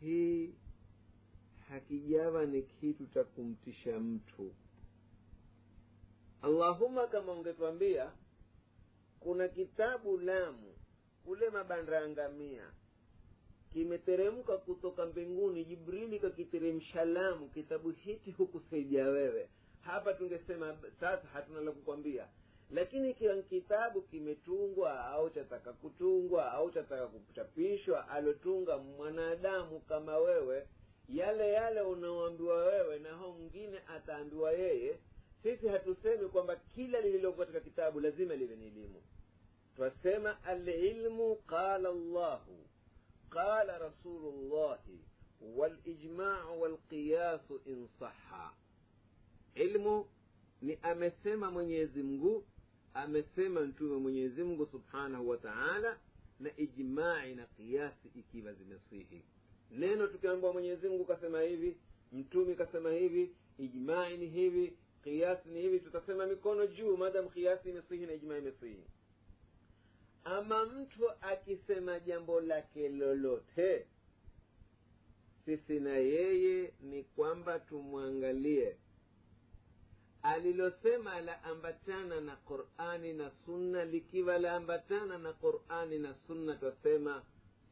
Hii 0.00 0.54
hakijawa 1.68 2.46
ni 2.46 2.62
kitu 2.62 3.06
cha 3.06 3.24
kumtisha 3.24 4.00
mtu. 4.00 4.54
Allahuma 6.42 7.06
kama 7.06 7.32
ungetwambia 7.32 8.12
kuna 9.20 9.48
kitabu 9.48 10.18
lamu 10.18 10.74
kule 11.24 11.50
mabanda 11.50 11.96
yangamia 12.00 12.72
kimeteremka 13.72 14.58
kutoka 14.58 15.06
mbinguni 15.06 15.64
jibrili 15.64 16.18
kakiteremsha 16.20 17.04
lamu 17.04 17.48
kitabu 17.48 17.90
hichi 17.90 18.30
hukusaidia 18.30 19.08
wewe. 19.08 19.50
Hapa 19.80 20.14
tungesema 20.14 20.76
sasa 21.00 21.28
hatuna 21.32 21.60
la 21.60 21.72
kukwambia 21.72 22.28
lakini 22.72 23.10
ikiwa 23.10 23.42
kitabu 23.42 24.02
kimetungwa 24.02 25.04
au 25.06 25.30
chataka 25.30 25.72
kutungwa 25.72 26.52
au 26.52 26.70
chataka 26.70 27.06
kuchapishwa 27.06 28.08
alotunga 28.08 28.78
mwanadamu 28.78 29.80
kama 29.80 30.18
wewe 30.18 30.66
yale 31.08 31.48
yale 31.52 31.80
unaoambiwa 31.80 32.64
wewe 32.64 32.98
na 32.98 33.08
hao 33.08 33.32
mwingine 33.32 33.78
ataambiwa 33.88 34.52
yeye 34.52 34.98
sisi 35.42 35.68
hatusemi 35.68 36.28
kwamba 36.28 36.56
kila 36.56 37.00
lililoko 37.00 37.38
katika 37.38 37.60
kitabu 37.60 38.00
lazima 38.00 38.34
liwe 38.36 38.56
ni 38.56 38.66
elimu. 38.66 39.02
Twasema 39.76 40.44
alilmu 40.44 41.36
qala 41.36 41.90
llahu 41.92 42.66
qala 43.30 43.78
rasulullahi 43.78 44.98
walijmau 45.56 46.60
walqiyasu 46.62 47.60
in 47.66 47.88
saha 48.00 48.54
ilmu 49.54 50.06
ni 50.62 50.78
amesema 50.82 51.50
mwenyezi 51.50 52.02
mungu 52.02 52.44
amesema 52.94 53.60
mtume 53.60 53.96
mwenyezi 53.96 54.42
mungu 54.42 54.66
subhanahu 54.66 55.28
wa 55.28 55.36
taala 55.38 55.98
na 56.40 56.50
ijmai 56.56 57.34
na 57.34 57.46
kiasi 57.46 58.08
ikiwa 58.14 58.52
zimesihi. 58.52 59.22
Neno 59.70 60.06
tukiambiwa 60.06 60.52
mwenyezi 60.52 60.88
mungu 60.88 61.04
kasema 61.04 61.40
hivi 61.40 61.76
mtume 62.12 62.54
kasema 62.54 62.90
hivi 62.92 63.34
ijmai 63.58 64.16
ni 64.18 64.26
hivi 64.26 64.76
kiasi 65.04 65.48
ni 65.48 65.60
hivi 65.60 65.80
tutasema 65.80 66.26
mikono 66.26 66.66
juu 66.66 66.96
madamu 66.96 67.30
kiasi 67.30 67.68
imesihi 67.70 68.06
na 68.06 68.12
ijmai 68.12 68.38
imesihi. 68.38 68.84
Ama 70.24 70.64
mtu 70.66 71.10
akisema 71.20 72.00
jambo 72.00 72.40
lake 72.40 72.88
lolote 72.88 73.86
sisi 75.44 75.80
na 75.80 75.96
yeye 75.96 76.72
ni 76.80 77.04
kwamba 77.04 77.58
tumwangalie 77.58 78.76
alilosema 80.22 81.20
laambatana 81.20 82.20
na 82.20 82.36
qurani 82.36 83.12
na 83.12 83.30
sunna 83.44 83.84
likiwa 83.84 84.38
laambatana 84.38 85.18
na 85.18 85.32
qurani 85.32 85.98
na 85.98 86.14
sunna 86.26 86.56
twasema 86.56 87.22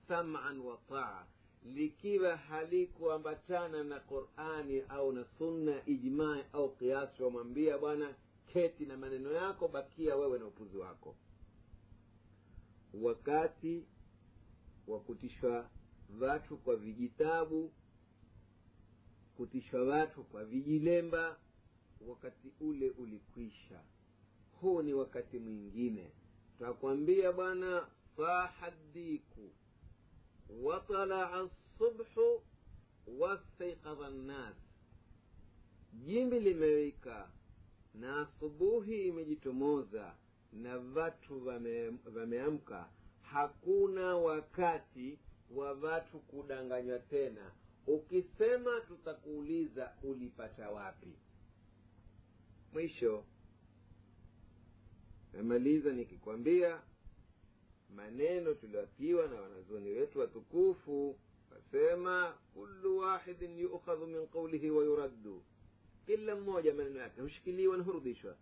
saman 0.08 0.60
wa 0.60 0.78
taa. 0.88 1.26
Likiwa 1.64 2.36
halikuambatana 2.36 3.84
na 3.84 4.00
qurani 4.00 4.80
au 4.88 5.12
na 5.12 5.24
sunna 5.38 5.82
ijmai 5.86 6.44
au 6.52 6.76
kiasi 6.76 7.22
wamwambia 7.22 7.78
bwana 7.78 8.14
keti 8.52 8.86
na 8.86 8.96
maneno 8.96 9.32
yako 9.32 9.68
bakia 9.68 10.16
wewe 10.16 10.38
na 10.38 10.46
upuzi 10.46 10.76
wako. 10.76 11.16
Wakati 12.94 13.84
wa 14.86 15.00
kutishwa 15.00 15.70
watu 16.20 16.56
kwa 16.56 16.76
vijitabu 16.76 17.72
kutishwa 19.36 19.84
watu 19.84 20.24
kwa 20.24 20.44
vijilemba 20.44 21.36
wakati 22.06 22.52
ule 22.60 22.90
ulikwisha. 22.90 23.80
Huu 24.60 24.82
ni 24.82 24.94
wakati 24.94 25.38
mwingine. 25.38 26.10
Twakwambia 26.58 27.32
bwana 27.32 27.86
saha 28.16 28.70
diku 28.92 29.50
watalaa 30.62 31.48
subhu 31.78 32.42
wastaikadha 33.18 34.10
nnas 34.10 34.56
jimbi 35.92 36.40
limewika 36.40 37.30
na 37.94 38.20
asubuhi 38.20 39.08
imejitomoza 39.08 40.14
na 40.52 40.76
watu 40.94 41.46
wameamka. 41.46 42.10
Vame 42.10 42.60
hakuna 43.22 44.16
wakati 44.16 45.18
wa 45.50 45.72
watu 45.72 46.18
kudanganywa 46.18 46.98
tena. 46.98 47.50
Ukisema 47.86 48.80
tutakuuliza 48.80 49.92
ulipata 50.02 50.70
wapi 50.70 51.12
mwisho 52.72 53.24
namaliza 55.32 55.92
nikikwambia 55.92 56.80
maneno 57.94 58.54
tulioapiwa 58.54 59.26
na 59.28 59.40
wanazuoni 59.40 59.90
wetu 59.90 60.18
watukufu 60.20 61.18
wasema 61.50 62.34
kullu 62.54 62.98
wahidin 62.98 63.58
yukhadhu 63.58 64.06
min 64.06 64.26
qaulihi 64.26 64.70
wa 64.70 64.84
yuraddu 64.84 65.42
kila 66.06 66.36
mmoja 66.36 66.74
maneno 66.74 67.00
yake 67.00 67.20
hushikiliwa 67.20 67.76
na 67.76 67.82
hurudishwa 67.84 68.36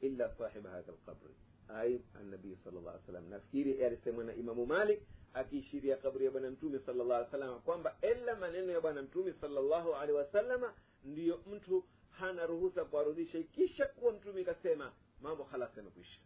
illa 0.00 0.34
sahiba 0.38 0.70
hadha 0.70 0.92
lqabri 0.92 1.34
ai 1.68 2.00
annabii 2.20 2.56
sal 2.64 2.72
llah 2.74 3.00
salam 3.06 3.28
nafikiri 3.28 3.84
alisemwa 3.84 4.24
na 4.24 4.34
imamu 4.34 4.66
malik 4.66 5.00
akiishiria 5.34 5.96
kabri 5.96 6.24
ya 6.24 6.30
bwana 6.30 6.50
mtume 6.50 6.78
sal 6.78 6.96
llah 6.96 7.16
alih 7.18 7.30
salama 7.30 7.58
kwamba 7.58 7.96
ila 8.12 8.36
maneno 8.36 8.72
ya 8.72 8.80
bwana 8.80 9.02
mtume 9.02 9.32
sal 9.40 9.50
llahu 9.50 9.94
alehi 9.94 10.18
wasalama 10.18 10.74
ndiyo 11.04 11.40
mtu 11.52 11.84
hana 12.18 12.46
ruhusa 12.46 12.84
kuwarudisha. 12.84 13.38
Ikisha 13.38 13.86
kuwa 13.86 14.12
mtume 14.12 14.40
ikasema 14.40 14.92
mambo 15.22 15.44
halas 15.44 15.76
yamekwisha. 15.76 16.20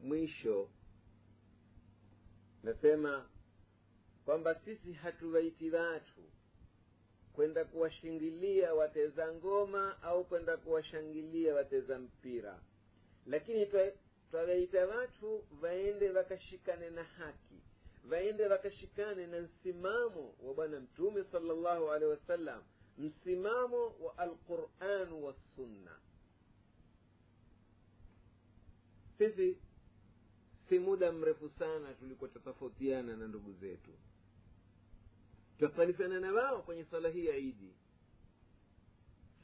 Mwisho 0.00 0.68
nasema 2.62 3.28
kwamba 4.24 4.54
sisi 4.64 4.92
hatuwaiti 4.92 5.70
watu 5.70 6.20
kwenda 7.32 7.64
kuwashingilia 7.64 8.74
wateza 8.74 9.32
ngoma 9.34 10.02
au 10.02 10.24
kwenda 10.24 10.56
kuwashangilia 10.56 11.54
wateza 11.54 11.98
mpira. 11.98 12.60
Lakini 13.26 13.66
twawaita 14.30 14.86
watu 14.86 15.44
waende 15.62 16.10
wakashikane 16.10 16.90
na 16.90 17.04
haki 17.04 17.60
waende 18.10 18.46
wakashikane 18.46 19.26
na 19.26 19.40
msimamo 19.40 20.34
wa 20.42 20.54
bwana 20.54 20.80
mtume 20.80 21.24
salllahu 21.32 21.90
alehi 21.92 22.10
wasallam 22.10 22.62
msimamo 22.98 23.86
wa 23.86 24.18
alquran 24.18 25.12
wassunna 25.12 25.98
sisi 29.18 29.56
si 30.68 30.78
muda 30.78 31.12
mrefu 31.12 31.50
sana 31.58 31.94
tulikuwa 31.94 32.28
tutatofautiana 32.30 33.16
na 33.16 33.28
ndugu 33.28 33.52
zetu. 33.52 33.90
Twasalifiana 35.58 36.20
na 36.20 36.32
wao 36.32 36.62
kwenye 36.62 36.84
swala 36.84 37.08
hii 37.08 37.26
ya 37.26 37.36
idi. 37.36 37.74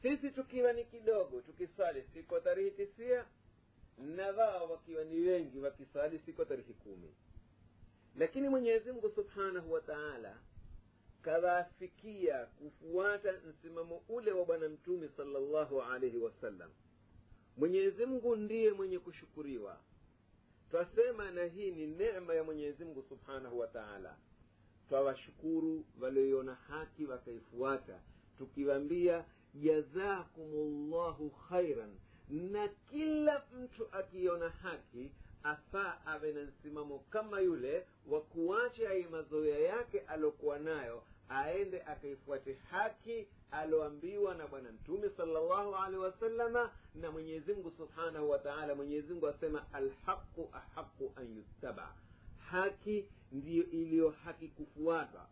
Sisi 0.02 0.30
tukiwa 0.30 0.72
ni 0.72 0.84
kidogo 0.84 1.40
tukiswali 1.40 2.02
siku 2.14 2.40
tarehe 2.40 2.70
tisia 2.70 3.24
na 3.98 4.26
wao 4.26 4.70
wakiwa 4.70 5.04
ni 5.04 5.16
wengi 5.20 5.60
wakiswali 5.60 6.18
siku 6.18 6.44
tarehe 6.44 6.72
kumi. 6.72 7.14
Lakini 8.16 8.48
mwenyezi 8.48 8.92
mungu 8.92 9.10
subhanahu 9.10 9.72
wa 9.72 9.80
taala 9.80 10.38
kawaafikia 11.22 12.46
kufuata 12.46 13.32
msimamo 13.48 14.02
ule 14.08 14.32
wa 14.32 14.44
bwana 14.44 14.68
mtume 14.68 15.08
salllahu 15.16 15.82
alaihi 15.82 16.18
wasallam 16.18 16.70
mwenyezi 17.56 18.06
mungu 18.06 18.36
ndiye 18.36 18.72
mwenye 18.72 18.98
kushukuriwa. 18.98 19.78
Twasema 20.70 21.30
na 21.30 21.44
hii 21.44 21.70
ni 21.70 21.86
nema 21.86 22.34
ya 22.34 22.44
mwenyezi 22.44 22.84
mungu 22.84 23.02
subhanahu 23.08 23.58
wa 23.58 23.66
taala. 23.66 24.16
Twawashukuru 24.88 25.84
walioiona 26.00 26.54
haki 26.54 27.04
wakaifuata 27.04 28.00
tukiwambia 28.38 29.24
jazakumullahu 29.54 31.30
khairan. 31.30 31.94
Na 32.28 32.68
kila 32.68 33.44
mtu 33.62 33.88
akiona 33.92 34.48
haki 34.48 35.12
afaa 35.42 36.06
awe 36.06 36.32
na 36.32 36.42
msimamo 36.44 36.98
kama 36.98 37.40
yule 37.40 37.86
wa 38.06 38.20
kuacha 38.20 38.88
mazoea 39.10 39.58
yake 39.58 40.00
aliokuwa 40.00 40.58
nayo 40.58 41.02
aende 41.28 41.82
akaifuate 41.82 42.54
haki 42.54 43.28
aloambiwa 43.50 44.34
na 44.34 44.46
bwana 44.46 44.72
mtume 44.72 45.10
salllahu 45.16 45.76
alehi 45.76 46.02
wasalama 46.02 46.70
na 46.94 47.10
mwenyezimngu 47.10 47.70
subhanahu 47.70 48.30
wa 48.30 48.38
taala. 48.38 48.74
Mwenyezimngu 48.74 49.28
asema 49.28 49.72
alhaqu 49.72 50.50
ahaqu 50.52 51.12
an 51.16 51.36
yuttaba. 51.36 51.94
Haki 52.50 53.08
ndiyo 53.32 53.64
iliyo 53.70 54.10
haki 54.10 54.48
kufuatwa 54.48 55.26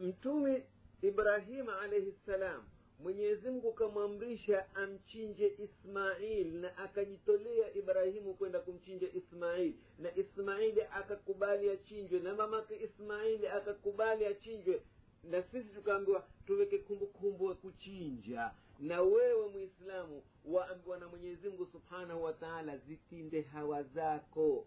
mtume 0.00 0.66
ibrahima 1.02 1.80
alaihi 1.80 2.12
ssalam 2.12 2.62
mwenyezimngu 3.02 3.72
kamwamrisha 3.72 4.74
amchinje 4.74 5.54
ismail 5.58 6.52
na 6.54 6.76
akajitolea 6.78 7.74
ibrahimu 7.74 8.34
kwenda 8.34 8.60
kumchinja 8.60 9.08
ismail. 9.12 9.74
Na 9.98 10.16
ismaili 10.16 10.82
akakubali 10.82 11.70
achinjwe 11.70 12.20
na 12.20 12.34
mamake 12.34 12.76
ismaili 12.84 13.48
akakubali 13.48 14.26
achinjwe. 14.26 14.82
Na 15.24 15.42
sisi 15.42 15.68
tukaambiwa 15.68 16.26
tuweke 16.46 16.78
kumbukumbu 16.78 17.48
ya 17.48 17.54
kuchinja. 17.54 18.50
Na 18.80 19.02
wewe 19.02 19.48
mwislamu 19.48 20.22
waambiwa 20.44 20.98
na 20.98 21.08
mwenyezimngu 21.08 21.66
subhanahu 21.66 22.22
wa 22.24 22.32
taala 22.32 22.76
zitinde 22.78 23.40
hawa 23.42 23.82
zako. 23.82 24.66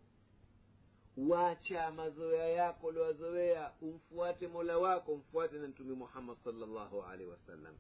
Wacha 1.18 1.92
mazoea 1.92 2.48
yako 2.50 2.88
uliowazoea 2.88 3.72
umfuate 3.82 4.48
mola 4.48 4.78
wako 4.78 5.12
umfuate 5.14 5.56
na 5.56 5.68
mtume 5.68 5.94
muhammad 5.94 6.38
salllahu 6.44 7.02
alaihi 7.04 7.32
wasallam 7.32 7.76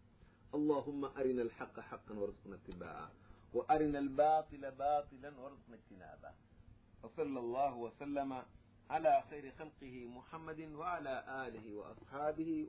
اللهم 0.53 1.05
أرنا 1.05 1.41
الحق 1.41 1.79
حقا 1.79 2.13
وارزقنا 2.19 2.55
اتباعه 2.55 3.11
وأرنا 3.53 3.99
الباطل 3.99 4.71
باطلا 4.71 5.39
وارزقنا 5.39 5.75
اجتنابه. 5.75 6.31
وصلى 7.03 7.39
الله 7.39 7.75
وسلم 7.75 8.43
على 8.89 9.23
خير 9.29 9.51
خلقه 9.51 10.05
محمد 10.05 10.61
وعلى 10.61 11.47
آله 11.47 11.75
وأصحابه 11.75 12.67